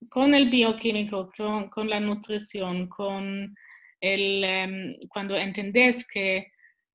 [0.09, 3.53] con el bioquímico, con, con, la nutrición, con
[3.99, 6.47] el, em, cuando entendés que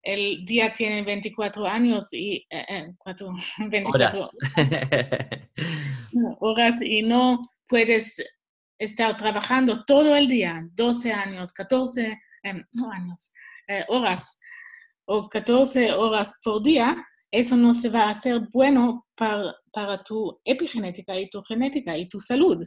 [0.02, 4.30] el día tiene 24 años y eh, eh, cuatro, 24 horas.
[6.40, 8.22] horas y no puedes
[8.78, 13.32] estar trabajando todo el día, 12 años, 14 em, años,
[13.68, 14.38] eh, horas
[15.04, 16.96] o 14 horas por día,
[17.30, 22.08] eso no se va a hacer bueno para, para tu epigenética y tu genética y
[22.08, 22.62] tu salud.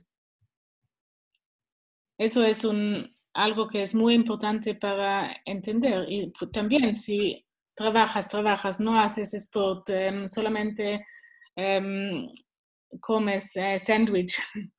[2.17, 6.05] Eso es un, algo que es muy importante para entender.
[6.09, 7.45] Y también si
[7.75, 11.05] trabajas, trabajas, no haces sport, em, solamente
[11.57, 12.27] um,
[13.01, 14.39] comes uh, sándwich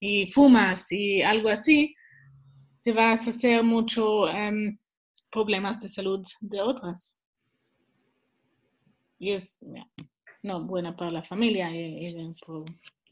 [0.00, 1.94] y fumas y algo así,
[2.82, 4.78] te vas a hacer muchos em,
[5.30, 7.22] problemas de salud de otras.
[9.18, 9.58] Y es
[10.42, 11.70] no buena para la familia.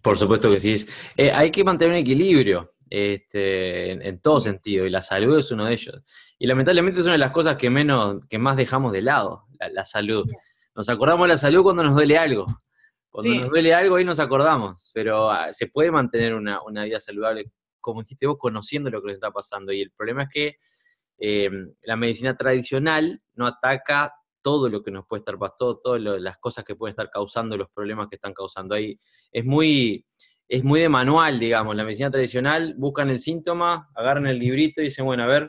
[0.02, 0.18] por...
[0.18, 0.74] supuesto que sí.
[1.16, 5.64] Eh, hay que mantener un equilibrio este, en, todo sentido, y la salud es uno
[5.64, 6.02] de ellos.
[6.38, 9.82] Y lamentablemente es una de las cosas que, menos, que más dejamos de lado, la,
[9.86, 10.26] salud.
[10.74, 12.44] Nos acordamos de la salud cuando nos duele algo.
[13.08, 17.50] Cuando nos duele algo, ahí nos acordamos, pero ah, se puede mantener una, vida saludable,
[17.80, 19.72] como dijiste vos, conociendo lo que les está pasando.
[19.72, 20.56] Y el problema es que
[21.16, 26.36] em, la medicina tradicional no ataca todo lo que nos puede estar pasando, todas las
[26.36, 28.74] cosas que pueden estar causando los problemas que están causando.
[28.74, 28.98] Ahí
[29.30, 30.04] es muy,
[30.52, 31.74] es muy de manual, digamos.
[31.74, 35.48] La medicina tradicional buscan el síntoma, agarran el librito y dicen, bueno, a ver,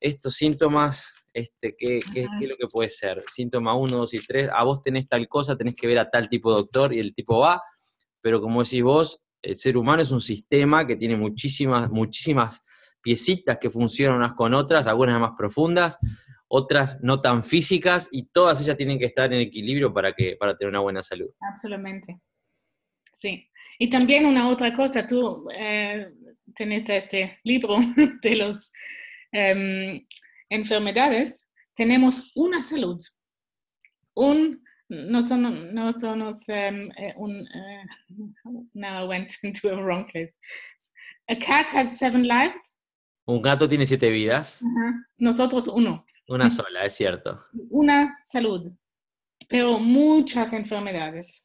[0.00, 3.22] estos síntomas este, ¿qué, qué, es lo que puede ser?
[3.28, 6.30] Síntoma 1, 2 y 3, a vos tenés tal cosa, tenés que ver a tal
[6.30, 7.60] tipo de doctor y el tipo va,
[8.22, 12.64] pero como decís vos, el ser humano es un sistema que tiene muchísimas, muchísimas
[13.02, 15.98] piecitas que funcionan unas con otras, algunas más profundas,
[16.48, 20.56] otras no tan físicas, y todas ellas tienen que estar en equilibrio para, que, para
[20.56, 21.28] tener una buena salud.
[21.40, 22.22] Absolutamente.
[23.12, 23.50] Sí.
[23.78, 26.08] Y también una otra cosa, tú eh,
[26.54, 27.78] tenés este libro
[28.22, 28.72] de los
[29.32, 30.06] em,
[30.48, 32.98] enfermedades, tenemos una salud.
[34.14, 40.06] Un, no son, no son um, eh, un, uh, now I went into a wrong
[40.06, 40.36] place.
[41.28, 42.76] A cat has seven lives.
[43.26, 44.62] Un gato tiene siete vidas.
[45.16, 46.04] Nosotros uno.
[46.28, 47.42] Una sola, es cierto.
[47.70, 48.70] Una salud,
[49.48, 51.43] pero muchas enfermedades.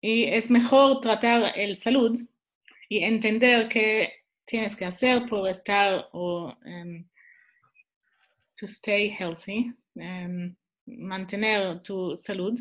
[0.00, 2.18] Y es mejor tratar el salud
[2.88, 4.12] y entender que
[4.46, 7.04] tienes que hacer por estar o um,
[8.56, 10.54] to stay healthy, um,
[10.86, 12.58] mantener tu salud,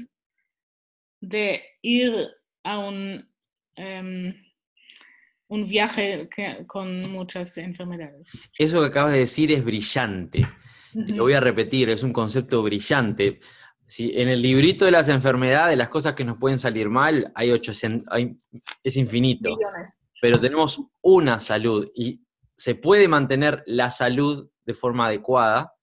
[1.22, 2.30] de ir
[2.64, 3.28] a un,
[3.78, 4.34] um,
[5.48, 8.38] un viaje que, con muchas enfermedades.
[8.58, 10.48] Eso que acabas de decir es brillante.
[10.94, 13.40] Te lo voy a repetir, es un concepto brillante.
[13.90, 17.50] Si en el librito de las enfermedades, las cosas que nos pueden salir mal, hay
[17.50, 18.38] 800, hay,
[18.84, 19.50] es infinito.
[19.50, 20.00] Millones.
[20.22, 22.22] Pero tenemos una salud y
[22.56, 25.74] se puede mantener la salud de forma adecuada,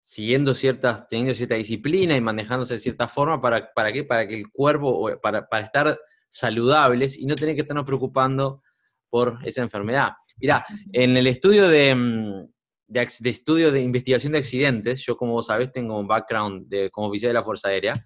[0.00, 4.02] siguiendo ciertas, teniendo cierta disciplina y manejándose de cierta forma, ¿para, para qué?
[4.02, 8.60] Para que el cuerpo, para, para estar saludables y no tener que estarnos preocupando
[9.08, 10.14] por esa enfermedad.
[10.38, 12.48] Mirá, en el estudio de, mm,
[12.90, 16.90] de, de estudio de investigación de accidentes, yo como vos sabés tengo un background de,
[16.90, 18.04] como oficial de la Fuerza Aérea,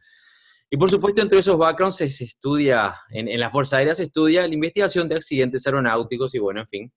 [0.71, 4.53] y por supuesto entre esos backgrounds se, estudia, en, la Fuerza Aérea se estudia la
[4.53, 6.93] investigación de accidentes aeronáuticos y bueno, en fin.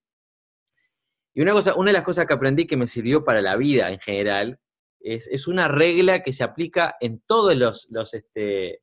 [1.34, 3.92] Y una, cosa, una de las cosas que aprendí que me sirvió para la vida
[3.92, 4.58] en general
[5.00, 8.82] es, es una regla que se aplica en todos los, los, este,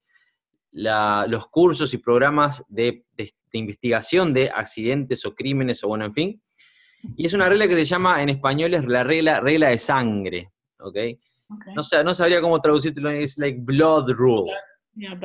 [0.71, 3.05] los cursos y programas de
[3.53, 6.43] investigación de accidentes o crímenes o bueno, en fin.
[7.17, 10.51] Y es una regla que se llama en español es la regla, regla de sangre,
[10.79, 10.97] ¿ok?
[10.97, 11.75] Okay.
[11.75, 14.53] No, no sabría cómo traducirlo, es like blood rule.
[14.95, 15.19] Yeah.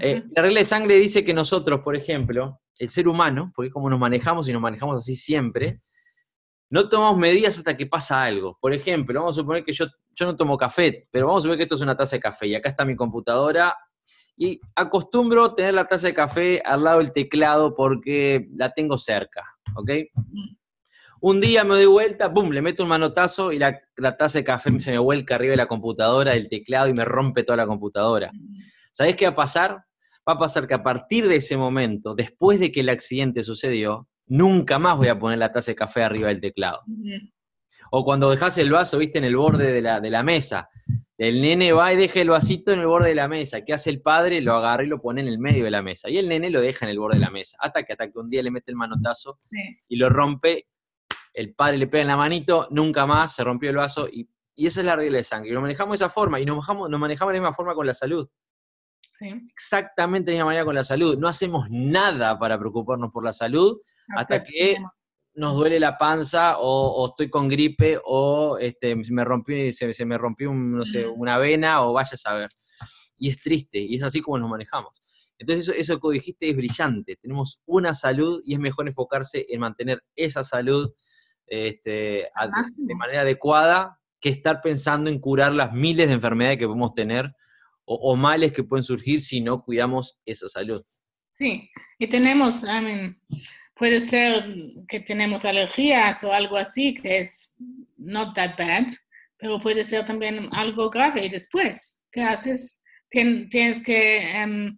[0.00, 3.72] Eh, la regla de sangre dice que nosotros, por ejemplo, el ser humano, porque es
[3.72, 5.80] como nos manejamos y nos manejamos así siempre,
[6.70, 8.56] no tomamos medidas hasta que pasa algo.
[8.60, 11.58] Por ejemplo, vamos a suponer que yo, yo no tomo café, pero vamos a suponer
[11.58, 13.76] que esto es una taza de café y acá está mi computadora
[14.36, 19.42] y acostumbro tener la taza de café al lado del teclado porque la tengo cerca,
[19.74, 19.90] ¿ok?
[21.22, 24.44] Un día me doy vuelta, ¡pum!, le meto un manotazo y la, la taza de
[24.44, 27.66] café se me vuelca arriba de la computadora, del teclado y me rompe toda la
[27.66, 28.30] computadora.
[28.92, 29.70] ¿Sabés qué va a pasar?
[30.28, 34.08] Va a pasar que a partir de ese momento, después de que el accidente sucedió,
[34.26, 36.80] nunca más voy a poner la taza de café arriba del teclado.
[37.90, 40.68] O cuando dejas el vaso, viste, en el borde de la, de la mesa.
[41.18, 43.62] El nene va y deja el vasito en el borde de la mesa.
[43.62, 44.40] ¿Qué hace el padre?
[44.40, 46.08] Lo agarra y lo pone en el medio de la mesa.
[46.08, 47.58] Y el nene lo deja en el borde de la mesa.
[47.60, 49.58] Hasta que, hasta que un día le mete el manotazo Sí.
[49.88, 50.66] y lo rompe.
[51.32, 54.08] El padre le pega en la manito, nunca más, se rompió el vaso.
[54.08, 55.50] Y, y esa es la regla de sangre.
[55.50, 56.40] Y lo manejamos de esa forma.
[56.40, 58.28] Y nos manejamos, nos manejamos de la misma forma con la salud
[59.12, 59.26] Sí.
[59.52, 61.18] exactamente de la misma manera con la salud.
[61.18, 63.78] No hacemos nada para preocuparnos por la salud
[64.16, 64.76] hasta que
[65.34, 70.18] nos duele la panza o, o estoy con gripe o este, me se, se me
[70.18, 72.50] rompió un, no sé, una vena o vaya a saber.
[73.16, 74.92] Y es triste y es así como nos manejamos.
[75.38, 77.16] Entonces eso, eso que dijiste es brillante.
[77.16, 80.92] Tenemos una salud y es mejor enfocarse en mantener esa salud
[81.50, 82.46] este, a-
[82.76, 87.30] de manera adecuada que estar pensando en curar las miles de enfermedades que podemos tener
[87.84, 90.82] o, o males que pueden surgir si no cuidamos esa salud.
[91.32, 93.20] Sí, y tenemos, I mean,
[93.74, 94.44] puede ser
[94.88, 97.54] que tenemos alergias o algo así, que es
[97.96, 98.86] not that bad,
[99.38, 101.24] pero puede ser también algo grave.
[101.24, 102.82] Y después, ¿qué haces?
[103.10, 104.76] Tien- tienes que em,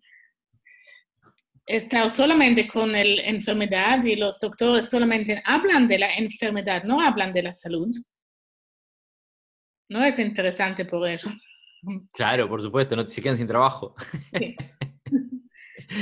[1.67, 7.33] estar solamente con la enfermedad y los doctores solamente hablan de la enfermedad, no hablan
[7.33, 7.89] de la salud.
[9.89, 11.29] No es interesante por eso.
[12.13, 13.95] Claro, por supuesto, no se quedan sin trabajo.
[14.39, 14.57] Sí.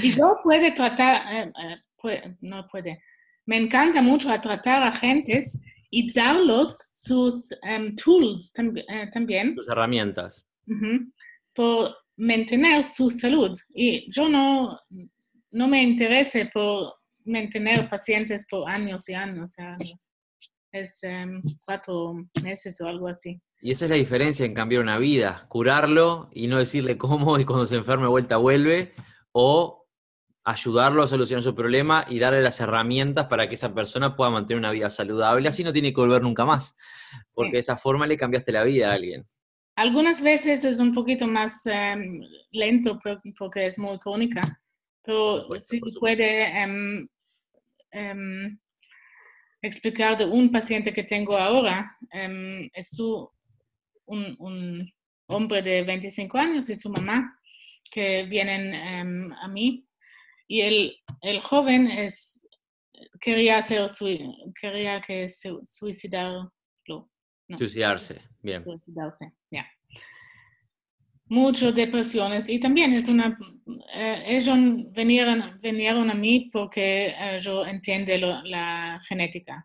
[0.03, 3.03] Y yo puede tratar, eh, eh, puede- no puede,
[3.47, 9.55] me encanta mucho a tratar a gentes y darlos sus em, tools tambi- eh, también
[9.57, 10.47] Tus herramientas.
[10.67, 11.11] ujú,
[11.55, 13.57] por mantener su salud.
[13.75, 14.79] Y yo no,
[15.53, 16.95] no me interese por
[17.25, 20.11] mantener pacientes por años y años y años.
[20.73, 23.41] Es em, cuatro meses o algo así.
[23.61, 27.45] Y esa es la diferencia en cambiar una vida, curarlo y no decirle cómo y
[27.45, 28.95] cuando se enferme vuelta vuelve,
[29.33, 29.87] o
[30.45, 34.59] ayudarlo a solucionar su problema y darle las herramientas para que esa persona pueda mantener
[34.59, 36.75] una vida saludable, así no tiene que volver nunca más,
[37.35, 37.53] porque Sí.
[37.55, 39.27] de esa forma le cambiaste la vida a alguien.
[39.77, 42.21] Algunas veces es un poquito más em,
[42.53, 44.59] lento por- porque es muy crónica,
[45.03, 46.01] pero supuesto, supuesto.
[46.01, 46.63] puede
[47.93, 48.59] em,
[49.63, 51.97] explicar de un paciente que tengo ahora.
[52.13, 53.31] em, es su,
[54.07, 54.93] un, un
[55.27, 57.37] hombre de 25 años y su mamá
[57.91, 59.87] que vienen a mí.
[60.47, 62.47] Y el, el joven es,
[63.21, 63.89] quería, hacer
[64.61, 66.53] quería que se suicidarlo.
[67.49, 68.63] No Suicidarse, bien.
[68.65, 69.67] suicidarse, ya.
[71.33, 73.39] Muchas depresiones y también es una,
[73.95, 74.59] eh, ellos
[74.91, 79.64] vinieron, vinieron a mí porque eh, yo entiendo lo- la genética.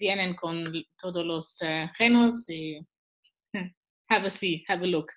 [0.00, 2.78] Vienen con todos los eh, genos y
[4.08, 5.08] have a see, have a look.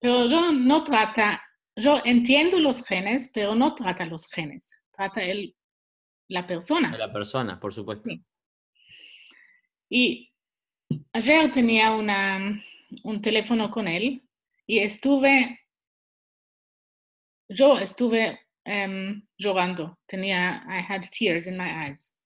[0.00, 1.42] Pero yo no, trata,
[1.76, 4.82] yo entiendo los genes, pero no trata los genes.
[4.96, 5.54] Trata el,
[6.30, 6.96] la persona.
[6.96, 8.08] La persona, por supuesto.
[8.08, 8.24] Sí.
[9.90, 10.32] Y
[11.12, 12.58] ayer tenía una,
[13.04, 14.21] un teléfono con él
[14.66, 15.60] y estuve,
[17.48, 19.98] yo estuve em, llorando.
[20.06, 22.16] Tenía, I had tears in my eyes.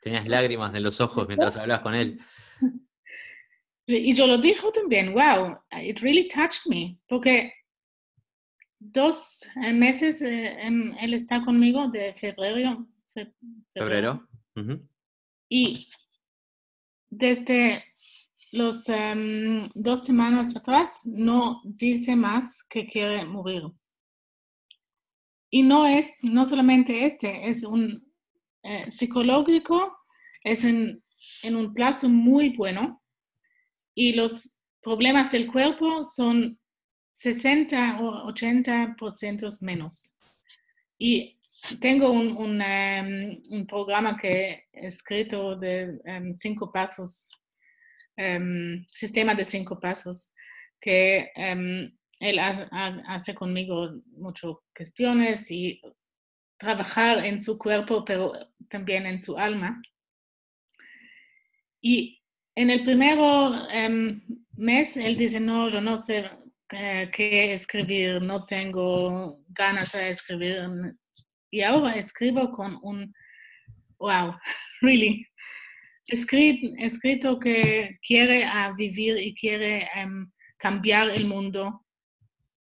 [0.00, 2.20] Tenías lágrimas en los ojos mientras hablabas con él.
[3.88, 7.52] Y yo lo dijo también, wow, it really touched me, porque
[8.80, 12.84] dos eh, meses eh, em, él está conmigo de febrero.
[13.14, 13.32] fe-
[13.72, 14.28] Febrero.
[14.56, 14.88] Ujú.
[15.48, 15.88] Y
[17.10, 17.84] desde
[18.52, 23.62] los em, dos semanas atrás no dice más que quiere morir.
[25.50, 28.12] Y no es, no solamente este, es un
[28.62, 29.96] eh, psicológico,
[30.42, 31.02] es en,
[31.42, 33.02] en un plazo muy bueno.
[33.94, 36.58] Y los problemas del cuerpo son
[37.14, 40.16] 60 o 80% menos.
[40.98, 41.38] Y
[41.80, 47.30] tengo un, un, em, un programa que he escrito de em, cinco pasos,
[48.16, 50.32] em, sistema de cinco pasos,
[50.80, 51.90] que em,
[52.20, 55.80] él ha- ha- hace conmigo muchas cuestiones y
[56.58, 58.32] trabajar en su cuerpo, pero
[58.70, 59.80] también en su alma.
[61.80, 62.22] Y
[62.54, 63.18] en el primer
[63.72, 64.22] em,
[64.56, 66.30] mes, él dice, no, yo no sé
[66.72, 70.62] eh, qué escribir, no tengo ganas de escribir.
[71.50, 73.12] Y ahora escribo con un,
[73.98, 74.34] wow,
[74.80, 75.26] really.
[76.08, 81.84] Escri- escrito que quiere ah, vivir y quiere em, cambiar el mundo.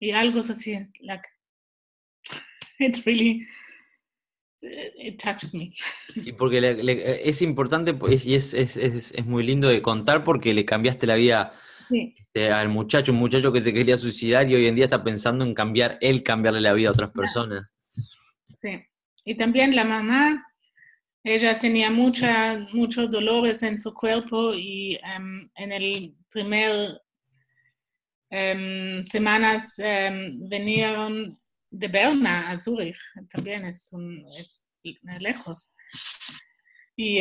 [0.01, 1.25] Y algo así, like,
[2.79, 3.47] it really,
[4.99, 5.73] it touches me.
[6.15, 9.69] Y porque le- le- es importante po- es- y es, es- es- es muy lindo
[9.69, 11.53] de contar porque le cambiaste la vida
[11.89, 15.05] Sí, este, al muchacho, un muchacho que se quería suicidar y hoy en día está
[15.05, 17.71] pensando en cambiar, él cambiarle la vida a otras personas.
[18.59, 18.83] sí.
[19.27, 20.47] Y también la mamá,
[21.25, 27.01] ella tenía mucha, muchos dolores en su cuerpo y em, en el primer
[28.31, 31.39] em, semanas em, vinieron
[31.71, 32.97] de Berna a Zurich,
[33.31, 34.67] también es, un- es
[35.21, 35.75] lejos.
[36.97, 37.21] Y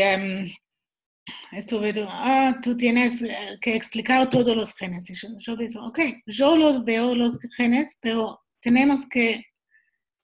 [1.52, 5.10] estuve, ah, tú tienes eh, que explicar todos los genes.
[5.10, 9.44] Y yo, yo dije, ok, yo los veo los genes, pero tenemos que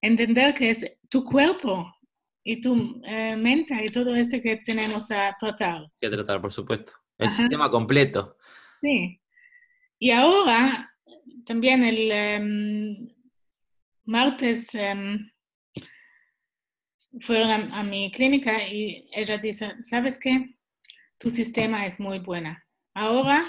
[0.02, 1.92] entender que es tu cuerpo
[2.52, 5.88] y tu eh, mente y todo esto que tenemos a tratar.
[6.00, 6.94] Que tratar, por supuesto.
[7.16, 7.36] El Ajá.
[7.36, 8.38] sistema completo.
[8.82, 9.22] Sí.
[10.00, 10.92] Y ahora,
[11.46, 13.08] también el em,
[14.06, 15.30] martes em,
[17.20, 20.58] fueron a, a mi clínica y ella dice, ¿sabes qué?
[21.20, 22.66] Tu sistema es muy buena.
[22.96, 23.46] Ahora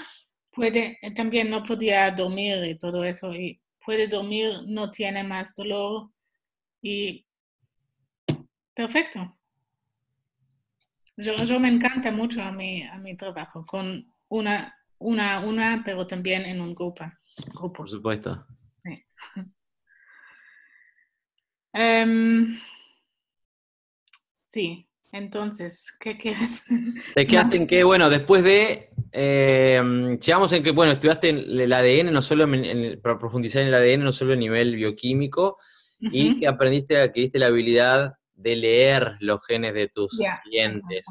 [0.51, 5.55] puede, eh, también no podía dormir y todo eso, y puede dormir, no tiene más
[5.55, 6.11] dolor
[6.83, 7.25] y
[8.81, 9.37] perfecto.
[11.17, 16.07] Yo, yo me encanta mucho a mi, a mi trabajo con una, una, una, pero
[16.07, 17.05] también en un grupo.
[17.53, 17.73] grupo.
[17.73, 18.45] Por supuesto.
[21.73, 22.57] Em,
[24.49, 26.63] sí, entonces, ¿qué quieres?
[27.15, 28.89] Te quedaste en que, bueno, después de.
[29.13, 29.81] eh,
[30.21, 33.69] llegamos en que, bueno, estudiaste en el ADN, no solo en, en- para profundizar en
[33.69, 35.59] el ADN, no solo a nivel bioquímico,
[36.01, 41.05] y que aprendiste, adquiriste la habilidad de leer los genes de tus clientes,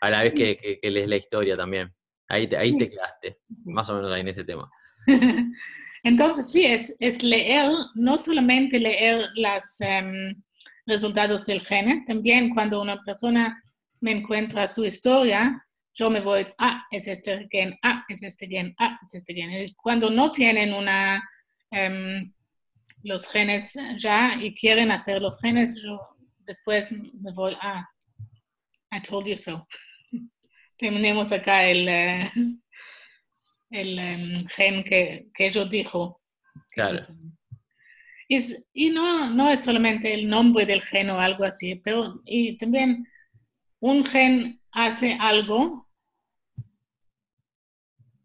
[0.00, 1.92] a la vez que, que- que lees la historia también.
[2.28, 3.70] Ahí te, ahí te quedaste, Sí.
[3.72, 4.68] más o menos ahí en ese tema.
[6.04, 9.64] Entonces, sí, es, es leer, no solamente leer los
[10.86, 13.62] resultados del gene, también cuando una persona
[14.00, 18.74] me encuentra su historia, yo me voy, ah, es este gen, ah, es este gen,
[18.78, 19.68] ah, es este gen.
[19.76, 21.22] Cuando no tienen una,
[21.70, 22.32] em,
[23.04, 26.00] los genes ya y quieren hacer los genes, yo
[26.46, 27.86] después me voy, ah,
[28.92, 29.66] I told you so.
[30.78, 32.30] Tenemos acá el, eh,
[33.70, 36.20] el em, gen que, que yo dijo.
[36.70, 37.06] Claro.
[38.28, 42.20] Y, es- y no, no es solamente el nombre del gen o algo así, pero
[42.24, 43.06] y también
[43.80, 45.88] un gen hace algo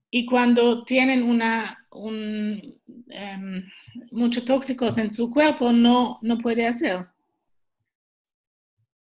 [0.09, 2.61] y cuando tienen una, un,
[3.09, 3.63] em,
[4.11, 7.07] muchos tóxicos en su cuerpo no, no puede hacer.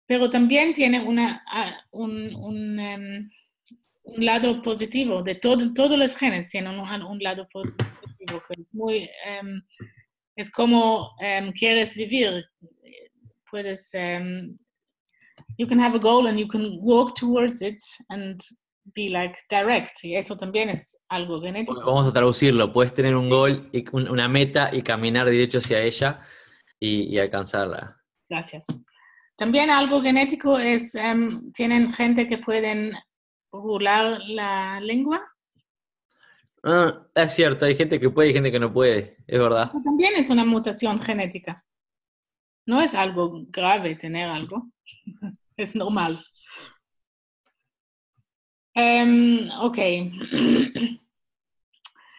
[0.08, 3.30] Pero también tiene una, ah, un, un, em,
[4.04, 8.74] un lado positivo, de todo, todos los genes tienen un, un lado positivo, que es
[8.74, 9.62] muy, em,
[10.34, 12.42] es como em, quieres vivir.
[13.50, 13.92] Puedes,
[15.58, 17.78] you can have a goal and you can walk towards it
[18.08, 18.40] and
[18.94, 20.02] be like direct.
[20.04, 21.84] Y eso también es algo genético.
[21.84, 26.20] Vamos a traducirlo, puedes tener un gol, una meta y caminar derecho hacia ella
[26.80, 28.02] y, y alcanzarla.
[28.30, 28.64] Gracias.
[29.38, 32.90] También algo genético es, em, tienen gente que pueden
[33.52, 35.24] burlar la lengua.
[36.64, 39.68] Ah, es cierto, hay gente que puede y gente que no puede, es verdad.
[39.68, 41.64] Eso también es una mutación genética.
[42.66, 44.72] No es algo grave tener algo,
[45.56, 46.26] es normal.
[48.74, 49.78] Em, ok.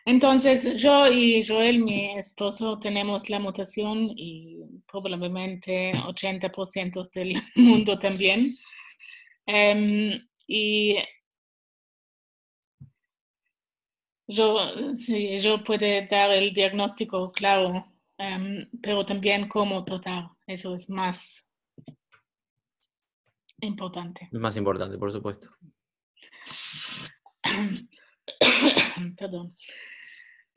[0.10, 4.58] Entonces, yo y Joel, mi esposo, tenemos la mutación y
[4.92, 8.58] probablemente 80% del mundo también.
[9.46, 10.96] Em, y
[14.28, 14.58] yo,
[14.98, 17.86] sí, yo puedo dar el diagnóstico claro,
[18.18, 20.32] em, pero también cómo tratar.
[20.48, 21.52] Eso es más
[23.62, 24.28] importante.
[24.32, 25.52] Es más importante, por supuesto.
[29.16, 29.56] Perdón.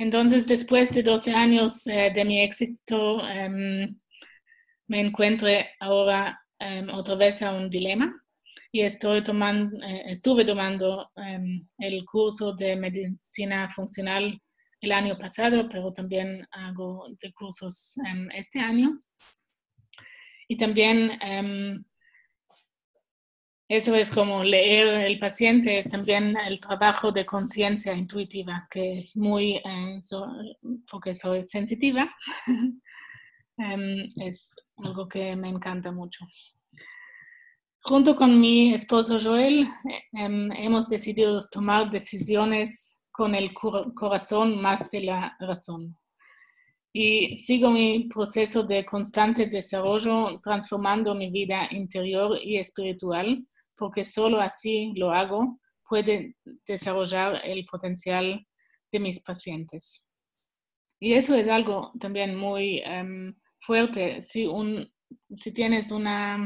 [0.03, 3.97] Entonces, después de 12 años eh, de mi éxito, em,
[4.89, 5.47] me encuentro
[5.79, 8.13] ahora em, otra vez a un dilema
[8.73, 14.43] y estoy tomando, eh, estuve tomando em, el curso de medicina funcional
[14.81, 17.95] el año pasado, pero también hago de cursos
[18.35, 19.01] este año.
[20.49, 21.13] Y también
[23.75, 29.17] eso es como leer el paciente, es también el trabajo de conciencia intuitiva, que es
[29.17, 29.99] muy, eh,
[30.91, 32.07] porque soy sensitiva,
[33.57, 36.23] em, es algo que me encanta mucho.
[37.85, 39.67] Junto con mi esposo Joel,
[40.13, 45.97] em, hemos decidido tomar decisiones con el corazón más de la razón.
[46.93, 53.43] Y sigo mi proceso de constante desarrollo, transformando mi vida interior y espiritual
[53.83, 55.59] porque solo así lo hago,
[55.89, 58.47] puede desarrollar el potencial
[58.93, 60.09] de mis pacientes.
[61.01, 64.23] Y eso es algo también muy em, fuerte.
[64.23, 64.89] Si, un,
[65.35, 66.37] si tienes una,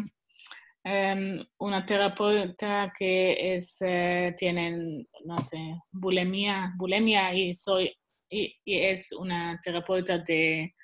[0.82, 5.58] um, una terapeuta que es, uh, tienen, no sé,
[5.92, 7.94] bulimia, bulimia y, soy,
[8.30, 10.74] y, es una terapeuta de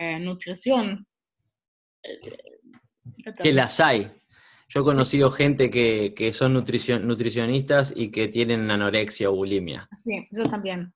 [0.00, 1.06] uh, nutrición.
[3.40, 4.10] Que las hay.
[4.74, 9.88] Yo he conocido gente que, son nutricionistas y que tienen anorexia o bulimia.
[10.02, 10.92] Sí, yo también.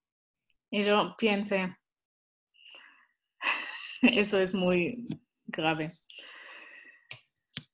[0.69, 1.77] Y yo piense,
[4.03, 5.07] eso es muy
[5.47, 5.97] grave.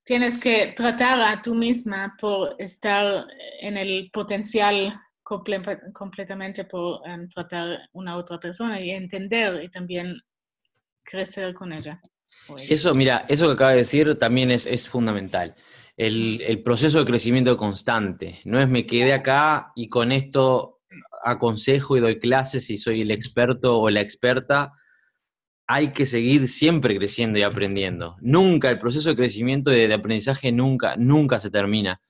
[0.04, 3.26] Tienes que tratar a tú misma por estar
[3.62, 10.20] en el potencial completamente por um, tratar a una otra persona y entender y también
[11.02, 11.98] crecer con ella.
[12.68, 15.54] Eso, mira, eso que acaba de decir también es, es fundamental
[15.96, 18.38] el, proceso de crecimiento constante.
[18.44, 20.80] No es me quedé acá y con esto
[21.24, 24.72] aconsejo y doy clases y soy el experto o la experta.
[25.66, 28.16] Hay que seguir siempre creciendo y aprendiendo.
[28.20, 32.02] Nunca, el proceso de crecimiento y de, aprendizaje nunca, nunca se termina.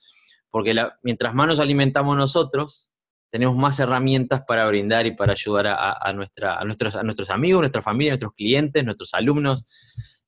[0.50, 2.92] Porque mientras más nos alimentamos nosotros,
[3.30, 8.12] tenemos más herramientas para brindar y para ayudar a, a, a nuestros amigos, nuestra familia,
[8.12, 9.64] nuestros clientes, nuestros alumnos.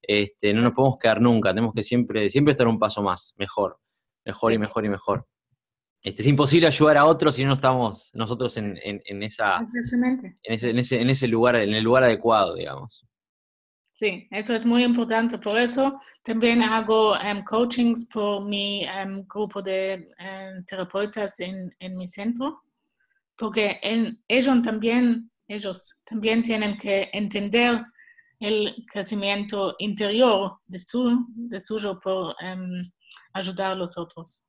[0.08, 3.80] Este, no nos podemos quedar nunca, tenemos que siempre, siempre estar un paso más, mejor,
[4.24, 5.26] mejor y mejor y mejor.
[6.00, 8.78] Este, es imposible ayudar a otros si no estamos nosotros en,
[9.22, 9.58] esa,
[10.44, 13.04] en ese, lugar, en el lugar adecuado, digamos.
[13.98, 15.38] Sí, eso es muy importante.
[15.38, 22.06] Por eso también hago em, coachings por mi em, grupo de em, terapeutas en, mi
[22.06, 22.62] centro,
[23.36, 23.80] porque
[24.28, 27.82] ellos también, ellos también tienen que entender
[28.40, 32.90] el crecimiento interior de, su, de suyo por em,
[33.32, 34.44] ayudar a los otros.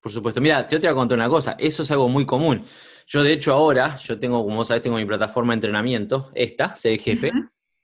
[0.00, 0.40] Por supuesto.
[0.40, 1.56] Mira, yo te voy a contar una cosa.
[1.58, 2.62] Eso es algo muy común.
[3.08, 6.96] Yo, de hecho, ahora, yo tengo, como sabes, tengo mi plataforma de entrenamiento, esta, Sé
[6.98, 7.30] Jefe,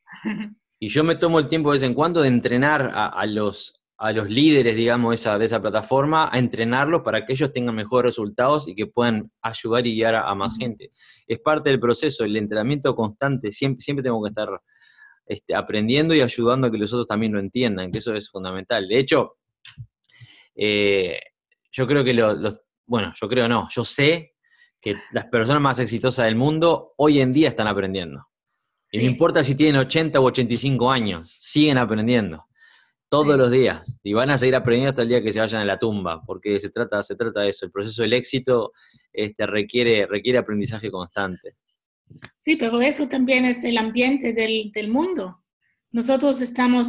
[0.78, 4.12] y yo me tomo el tiempo de vez en cuando de entrenar a, los, a
[4.12, 8.68] los líderes, digamos, esa, de esa plataforma, a entrenarlos para que ellos tengan mejores resultados
[8.68, 10.92] y que puedan ayudar y guiar a, más gente.
[11.26, 13.52] Es parte del proceso, el entrenamiento constante.
[13.52, 14.48] Siempre, siempre tengo que estar
[15.26, 18.88] este, aprendiendo y ayudando a que los otros también lo entiendan, que eso es fundamental.
[18.88, 19.36] De hecho,
[20.54, 21.18] eh,
[21.70, 24.34] yo creo que los, bueno, yo creo no, yo sé
[24.80, 28.26] que las personas más exitosas del mundo hoy en día están aprendiendo.
[28.90, 32.44] Y no importa si tienen 80 u 85 años, siguen aprendiendo
[33.08, 35.64] todos los días y van a seguir aprendiendo hasta el día que se vayan a
[35.64, 37.64] la tumba, porque se trata, se trata de eso.
[37.64, 38.72] El proceso del éxito
[39.12, 41.56] este, requiere, requiere aprendizaje constante.
[42.40, 45.42] Sí, pero eso también es el ambiente del, del mundo.
[45.90, 46.88] Nosotros estamos,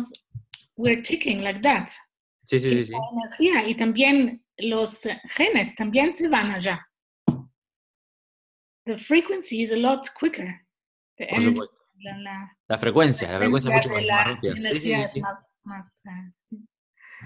[0.76, 1.90] we're ticking like that.
[2.46, 2.94] Sí, sí, sí, sí.
[3.14, 5.02] Energía, y también los
[5.36, 6.86] genes también se van allá.
[8.86, 10.66] The frequency is a lot quicker.
[11.18, 11.78] Por supuesto.
[12.00, 14.56] La, la, frecuencia, la frecuencia es mucho más, rápida.
[14.56, 16.02] Sí, sí, sí, más, más,
[16.52, 16.58] uh,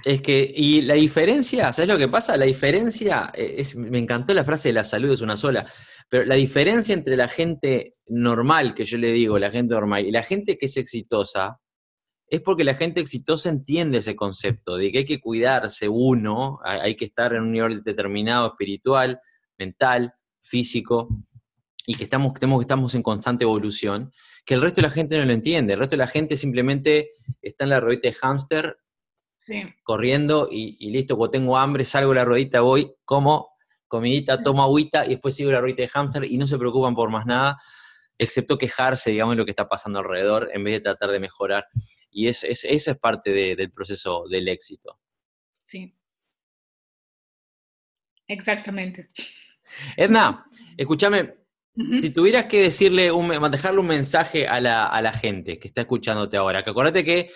[0.06, 2.38] Es que, y la diferencia, ¿sabes lo que pasa?
[2.38, 5.66] La diferencia, eh, es, me encantó la frase de la salud es una sola,
[6.10, 10.12] pero la diferencia entre la gente normal, que yo le digo, la gente normal, y
[10.12, 11.60] la gente que es exitosa,
[12.30, 16.96] es porque la gente exitosa entiende ese concepto de que hay que cuidarse uno, hay
[16.96, 19.20] que estar en un nivel determinado espiritual,
[19.58, 21.08] mental, físico,
[21.86, 24.12] y que estamos, que estamos en constante evolución,
[24.46, 25.74] que el resto de la gente no lo entiende.
[25.74, 28.78] El resto de la gente simplemente está en la ruedita de hámster,
[29.84, 33.57] corriendo y, listo, cuando tengo hambre, salgo de la ruedita, voy, como
[33.88, 37.10] comidita, tomo agüita y después sigo la ruedita de hámster y no se preocupan por
[37.10, 37.58] más nada,
[38.18, 41.68] excepto quejarse, digamos, de lo que está pasando alrededor, en vez de tratar de mejorar.
[42.10, 45.00] Y es, esa es parte del proceso del éxito.
[45.64, 45.94] Sí.
[48.28, 49.10] Exactamente.
[49.96, 51.36] Edna, escúchame,
[51.76, 56.64] si tuvieras que decirle, un, dejarle un mensaje a la, gente que está escuchándote ahora,
[56.64, 57.32] que acuérdate que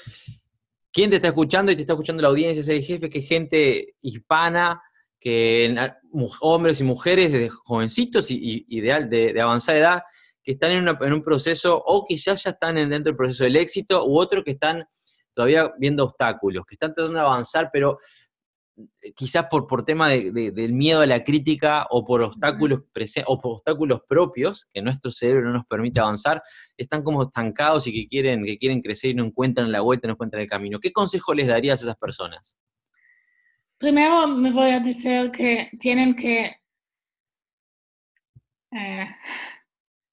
[0.92, 3.96] quien te está escuchando y te está escuchando la audiencia, ese jefe, que es gente
[4.02, 4.82] hispana,
[5.22, 5.74] que
[6.42, 10.04] hombres y mujeres, desde jovencitos y, ideal de, avanzada edad,
[10.44, 14.04] que están en, un proceso o que ya, ya están dentro del proceso del éxito,
[14.06, 14.84] u otros que están
[15.36, 18.00] todavía viendo obstáculos, que están tratando de avanzar, pero
[19.02, 22.84] eh, quizás por, por tema del miedo a la crítica o por obstáculos
[23.28, 26.42] o por obstáculos propios que nuestro cerebro no nos permite avanzar,
[26.76, 30.14] están como estancados y que quieren, que quieren crecer y no encuentran la vuelta, no
[30.14, 30.80] encuentran el camino.
[30.80, 32.58] ¿Qué consejo les darías a esas personas?
[33.82, 36.56] Primero me voy a decir que tienen que
[38.72, 39.06] uh,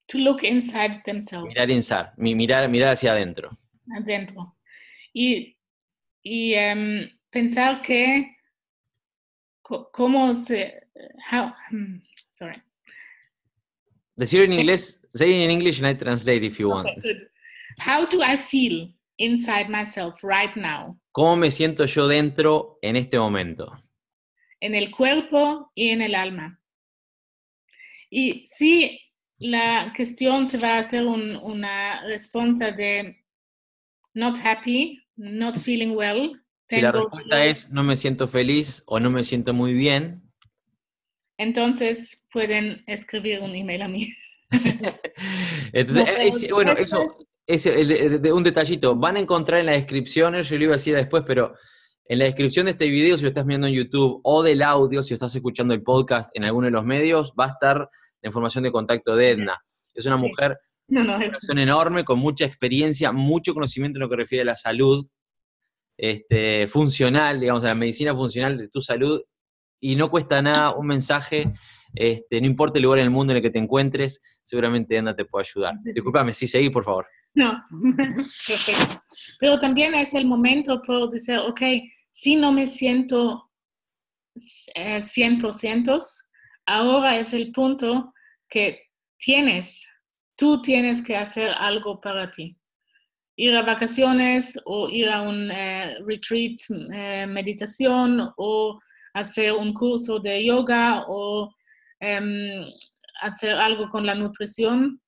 [0.07, 1.55] to look inside themselves.
[1.55, 3.51] Mirar inside, mirar, mirar hacia adentro.
[3.95, 4.57] Adentro.
[5.13, 5.55] Y,
[6.23, 8.39] y um, pensar que
[9.93, 10.89] cómo se,
[11.31, 12.01] how, hmm,
[12.33, 12.63] sorry.
[14.17, 16.89] Decir en inglés, say in English and I translate if you want.
[17.79, 18.89] How do I feel
[19.19, 20.99] inside myself right now?
[21.13, 23.73] ¿Cómo me siento yo dentro en este momento?
[24.61, 26.61] En el cuerpo y en el alma.
[28.11, 29.01] Y si
[29.37, 33.25] la cuestión se va a hacer un, una respuesta de
[34.15, 39.11] not happy, not feeling well, si la respuesta es no me siento feliz o no
[39.11, 40.23] me siento muy bien.
[41.39, 44.13] Entonces pueden escribir un email a mí.
[45.73, 47.67] Entonces, bueno, eso es
[48.31, 48.95] un detallito.
[48.95, 51.55] Van a encontrar en la descripción, yo lo iba a decir después, pero
[52.05, 55.03] en la descripción de este video, si lo estás viendo en YouTube o del audio,
[55.03, 58.65] si estás escuchando el podcast en alguno de los medios, va a estar la información
[58.65, 59.63] de contacto de Edna.
[59.95, 61.37] Es una mujer no, no, es...
[61.49, 65.07] enorme, con mucha experiencia, mucho conocimiento en lo que refiere a la salud,
[65.97, 69.23] este, funcional, digamos, a la medicina funcional de tu salud,
[69.81, 71.53] y no cuesta nada un mensaje,
[71.95, 75.15] este, no importa el lugar en el mundo en el que te encuentres, seguramente Anda
[75.15, 75.75] te puede ayudar.
[75.83, 77.07] Disculpame, sí, seguí, por favor.
[77.35, 77.65] No.
[79.41, 81.61] Pero también es el momento por decir, ok,
[82.11, 83.51] si no me siento
[84.35, 86.01] 100%, eh,
[86.67, 88.13] ahora es el punto
[88.49, 88.83] que
[89.19, 89.89] tienes,
[90.37, 92.59] tú tienes que hacer algo para ti
[93.39, 96.59] ir a vacaciones o ir a un eh, retreat,
[96.93, 98.81] eh, meditación o
[99.15, 101.55] hacer un curso de yoga o
[102.01, 102.65] em,
[103.21, 105.01] hacer algo con la nutrición.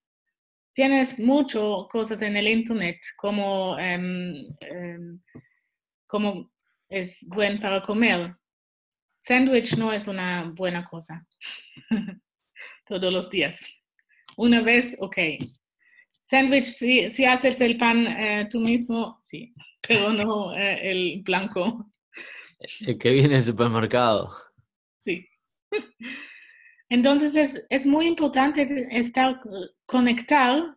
[0.73, 3.77] Tienes muchas cosas en el internet como,
[6.07, 6.51] como
[6.89, 8.37] es bueno para comer.
[9.19, 11.27] Sandwich no es una buena cosa
[12.87, 13.67] todos los días.
[14.37, 15.19] Una vez, ok,
[16.31, 19.53] Sandwich, si, si haces el pan eh, tú mismo, sí,
[19.87, 21.93] pero no eh, el blanco.
[22.81, 24.37] El que viene del supermercado.
[25.05, 25.27] Sí.
[26.91, 29.41] Entonces es, es muy importante estar
[29.87, 30.77] conectado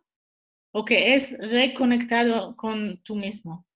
[0.72, 3.66] o que es reconectado con tú mismo.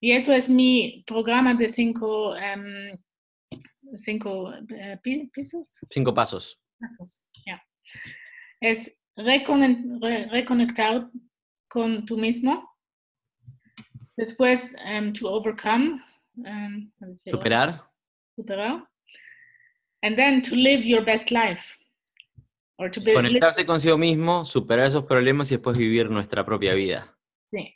[0.00, 2.98] Y eso es mi programa de cinco, em,
[3.94, 5.00] cinco eh,
[5.32, 5.78] pisos.
[5.90, 6.60] Cinco pasos.
[6.78, 7.62] Pasos, ya.
[8.60, 11.08] Es reconectar
[11.68, 12.68] con tú mismo.
[14.16, 16.02] Después, um, to overcome.
[16.36, 17.88] Um, Superar.
[18.34, 18.88] Superar.
[20.02, 21.78] And then to live your best life.
[22.78, 27.04] Or to Conectarse consigo mismo, superar esos problemas y después vivir nuestra propia vida.
[27.50, 27.74] Sí.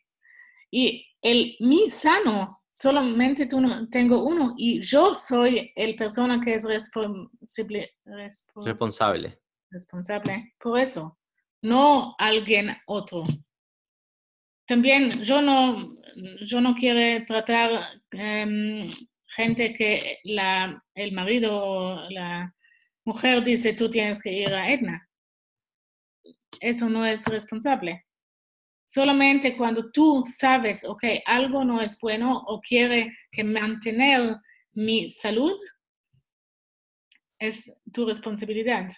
[0.70, 6.54] Y el mi sano, solamente tú no, tengo uno y yo soy el persona que
[6.54, 7.94] es responsable.
[8.54, 9.38] Responsable.
[9.70, 11.16] Responsable por eso
[11.62, 13.24] no alguien otro.
[14.66, 15.96] También yo no,
[16.42, 18.90] yo no quiero tratar um,
[19.34, 22.54] gente que la, el marido o la
[23.04, 25.08] mujer dice tú tienes que ir a Edna.
[26.60, 28.04] Eso no es responsable.
[28.84, 34.36] solamente cuando tú sabes, ok, algo no es bueno o quiere que mantener
[34.72, 35.56] mi salud,
[37.38, 38.90] es tu responsabilidad.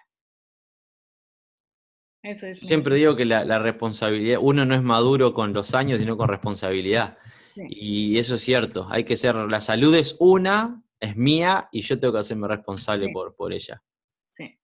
[2.52, 7.18] Siempre digo que la, responsabilidad, uno no es maduro con los años, sino con responsabilidad.
[7.56, 11.98] Y eso es cierto, hay que ser, la salud es una, es mía y yo
[11.98, 13.82] tengo que hacerme responsable por, por ella.
[14.30, 14.58] Sí.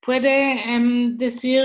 [0.00, 1.64] ¿Puede em, decir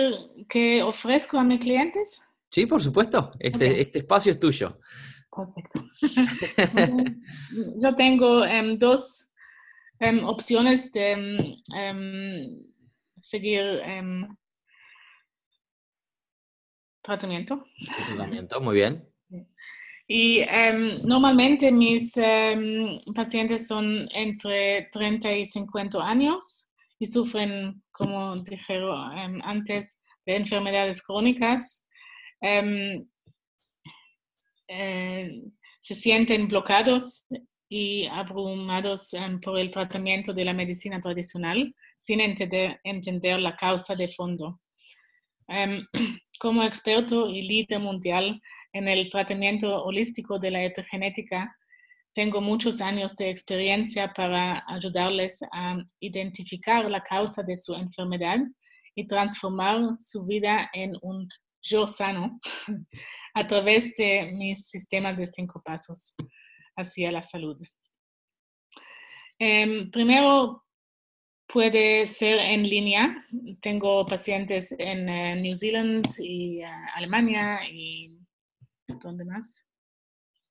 [0.50, 2.24] qué ofrezco a mis clientes?
[2.50, 4.80] Sí, por supuesto, este, este espacio es tuyo.
[5.30, 5.86] Perfecto.
[7.82, 9.32] yo tengo em, dos
[10.00, 11.64] em, opciones de
[13.18, 13.64] seguir
[17.08, 17.64] tratamiento.
[18.08, 19.10] Tratamiento, muy bien.
[20.08, 28.38] Y em, normalmente mis em, pacientes son entre 30 y 50 años y sufren, como
[28.44, 31.88] dijeron em, antes, de enfermedades crónicas.
[32.42, 33.02] Eh,
[35.80, 37.26] se sienten bloqueados
[37.70, 44.10] y abrumados por el tratamiento de la medicina tradicional sin entender, entender la causa de
[44.10, 44.60] fondo.
[46.40, 48.42] como experto y líder mundial
[48.74, 51.56] en el tratamiento holístico de la epigenética,
[52.14, 58.40] tengo muchos años de experiencia para ayudarles a identificar la causa de su enfermedad
[58.96, 61.28] y transformar su vida en un
[61.62, 62.40] yo sano
[63.36, 66.16] a través de mis sistemas de cinco pasos
[66.76, 67.58] hacia la salud.
[69.40, 70.66] Em, primero,
[71.48, 73.26] puede ser en línea.
[73.62, 78.20] Tengo pacientes en uh, New Zealand y uh, Alemania y
[78.88, 79.68] ¿dónde más?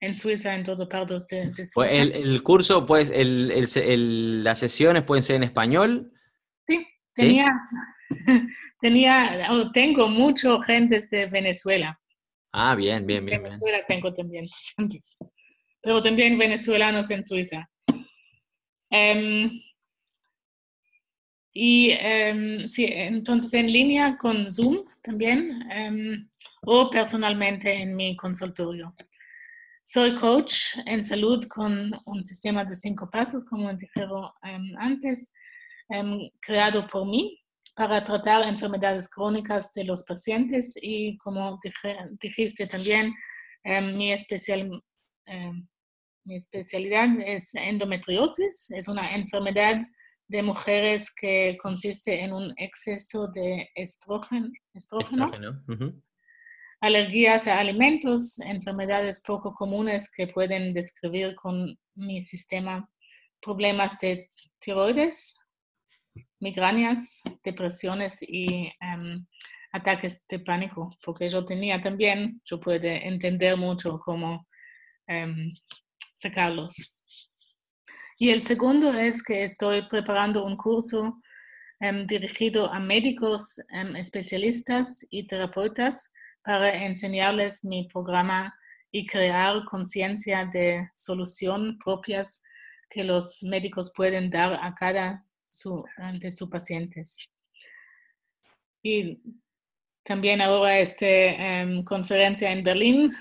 [0.01, 1.91] En Suiza, en todos partes de, de Suiza.
[1.91, 6.13] El, el, curso, pues, el, el, las sesiones pueden ser en español.
[6.67, 7.47] Sí, tenía,
[8.81, 11.99] tenía, oh, tengo mucho gente de Venezuela.
[12.53, 13.43] Ah, bien, bien, bien.
[13.43, 15.19] Venezuela tengo también pacientes,
[15.83, 17.69] pero también venezolanos en Suiza.
[18.91, 19.51] Um,
[21.59, 26.29] y em, sí, entonces en línea con Zoom también em,
[26.61, 28.95] o personalmente en mi consultorio.
[29.83, 30.55] Soy coach
[30.85, 35.33] en salud con un sistema de cinco pasos, como dijeron em, antes,
[36.41, 37.41] creado por mí
[37.75, 41.59] para tratar enfermedades crónicas de los pacientes y como
[42.21, 43.15] dijiste también,
[43.95, 44.69] mi, especial,
[46.25, 49.81] mi especialidad es endometriosis, es una enfermedad
[50.29, 54.51] de mujeres que consiste en un exceso de estrógeno,
[56.81, 62.89] alergias a alimentos, enfermedades poco comunes que pueden describir con mi sistema,
[63.41, 65.39] problemas de tiroides,
[66.41, 69.27] migrañas, depresiones y em,
[69.73, 74.47] ataques de pánico, porque yo tenía también, yo puedo entender mucho cómo
[75.07, 75.53] em,
[76.15, 76.96] sacarlos.
[78.19, 81.21] Y el segundo es que estoy preparando un curso
[81.81, 86.11] em, dirigido a médicos, em, especialistas y terapeutas
[86.43, 88.55] para enseñarles mi programa
[88.91, 92.43] y crear conciencia de solución propias
[92.89, 97.19] que los médicos pueden dar a cada su, de sus pacientes.
[98.83, 99.21] Y
[100.03, 103.13] también ahora esta em, conferencia en Berlín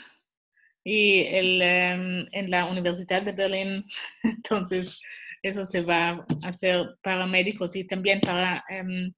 [0.87, 3.85] y el, em, en la Universidad de Berlín.
[4.23, 5.01] Entonces,
[5.41, 9.11] eso se va a hacer para médicos y también para em,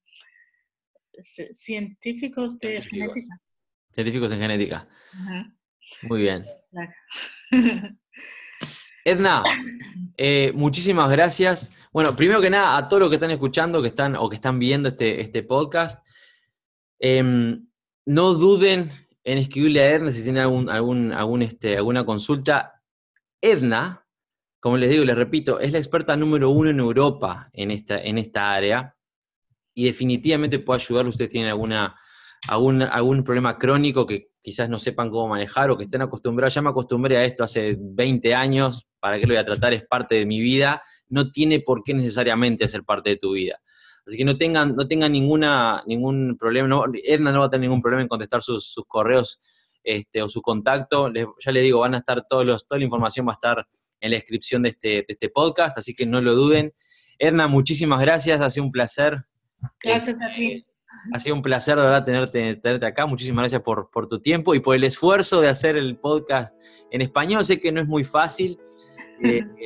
[1.20, 3.40] científicos de genética.
[3.92, 4.88] Científicos en genética.
[6.02, 6.44] Muy bien.
[9.04, 9.42] Edna,
[10.16, 11.72] eh, muchísimas gracias.
[11.92, 14.58] Bueno, primero que nada, a todos los que están escuchando que están, o que están
[14.58, 16.02] viendo este, este podcast,
[16.98, 17.66] em,
[18.06, 18.90] no duden
[19.28, 22.82] en escribirle a Edna si tienen algún, algún, algún, este, alguna consulta.
[23.42, 24.06] Edna,
[24.58, 28.16] como les digo, les repito, es la experta número uno en Europa en esta, en
[28.16, 28.96] esta área
[29.74, 31.10] y definitivamente puede ayudarle.
[31.10, 31.94] Ustedes tienen alguna,
[32.48, 36.54] algún, algún problema crónico que quizás no sepan cómo manejar o que estén acostumbrados.
[36.54, 39.74] Ya me acostumbré a esto hace 20 años, ¿para qué lo voy a tratar?
[39.74, 40.80] Es parte de mi vida.
[41.06, 43.60] No tiene por qué necesariamente ser parte de tu vida.
[44.08, 47.68] Así que no tengan, no tengan ninguna, ningún problema, no, Edna no va a tener
[47.68, 49.38] ningún problema en contestar sus, correos
[49.84, 51.12] este, o su contacto.
[51.12, 53.66] ya le digo, van a estar todos los, toda la información va a estar
[54.00, 56.72] en la descripción de este, este podcast, así que no lo duden.
[57.18, 59.26] Edna, muchísimas gracias, ha sido un placer.
[59.78, 60.64] Gracias a ti.
[61.12, 63.04] Ha sido un placer de verdad tenerte, tenerte acá.
[63.04, 66.58] Muchísimas gracias por, por, tu tiempo y por el esfuerzo de hacer el podcast
[66.90, 67.44] en español.
[67.44, 68.58] Sé que no es muy fácil,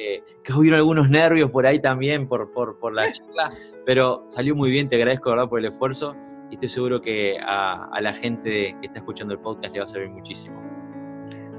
[0.42, 3.48] que hubieron algunos nervios por ahí también por, por, por, la charla,
[3.84, 5.48] pero salió muy bien, te agradezco ¿verdad?
[5.48, 6.16] por el esfuerzo
[6.50, 9.84] y estoy seguro que a, a la gente que está escuchando el podcast le va
[9.84, 10.60] a servir muchísimo.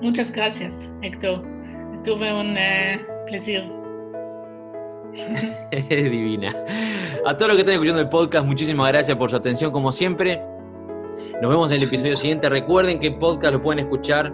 [0.01, 1.45] Muchas gracias, Héctor.
[1.93, 3.63] Estuve un eh, placer.
[5.71, 6.53] Es divina.
[7.25, 10.41] A todos los que están escuchando el podcast, muchísimas gracias por su atención como siempre.
[11.41, 12.49] Nos vemos en el episodio siguiente.
[12.49, 14.33] Recuerden que el podcast lo pueden escuchar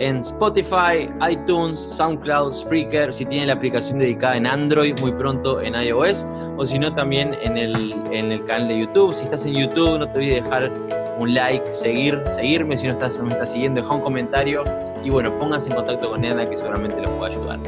[0.00, 5.74] en Spotify, iTunes, SoundCloud, Spreaker, si tienen la aplicación dedicada en Android, muy pronto en
[5.74, 6.26] iOS,
[6.56, 9.14] o si no también en el, en el canal de YouTube.
[9.14, 10.72] Si estás en YouTube, no te olvides dejar
[11.18, 14.64] un like, seguir, seguirme, si no estás, no estás siguiendo, deja un comentario
[15.04, 17.58] y bueno, pónganse en contacto con Edna que seguramente los pueda ayudar.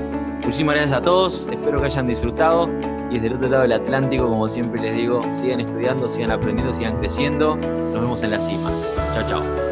[0.43, 2.69] Muchísimas gracias a todos, espero que hayan disfrutado
[3.11, 6.73] y desde el otro lado del Atlántico, como siempre les digo, sigan estudiando, sigan aprendiendo,
[6.73, 7.57] sigan creciendo.
[7.57, 8.71] Nos vemos en la cima.
[9.15, 9.72] Chao, chao.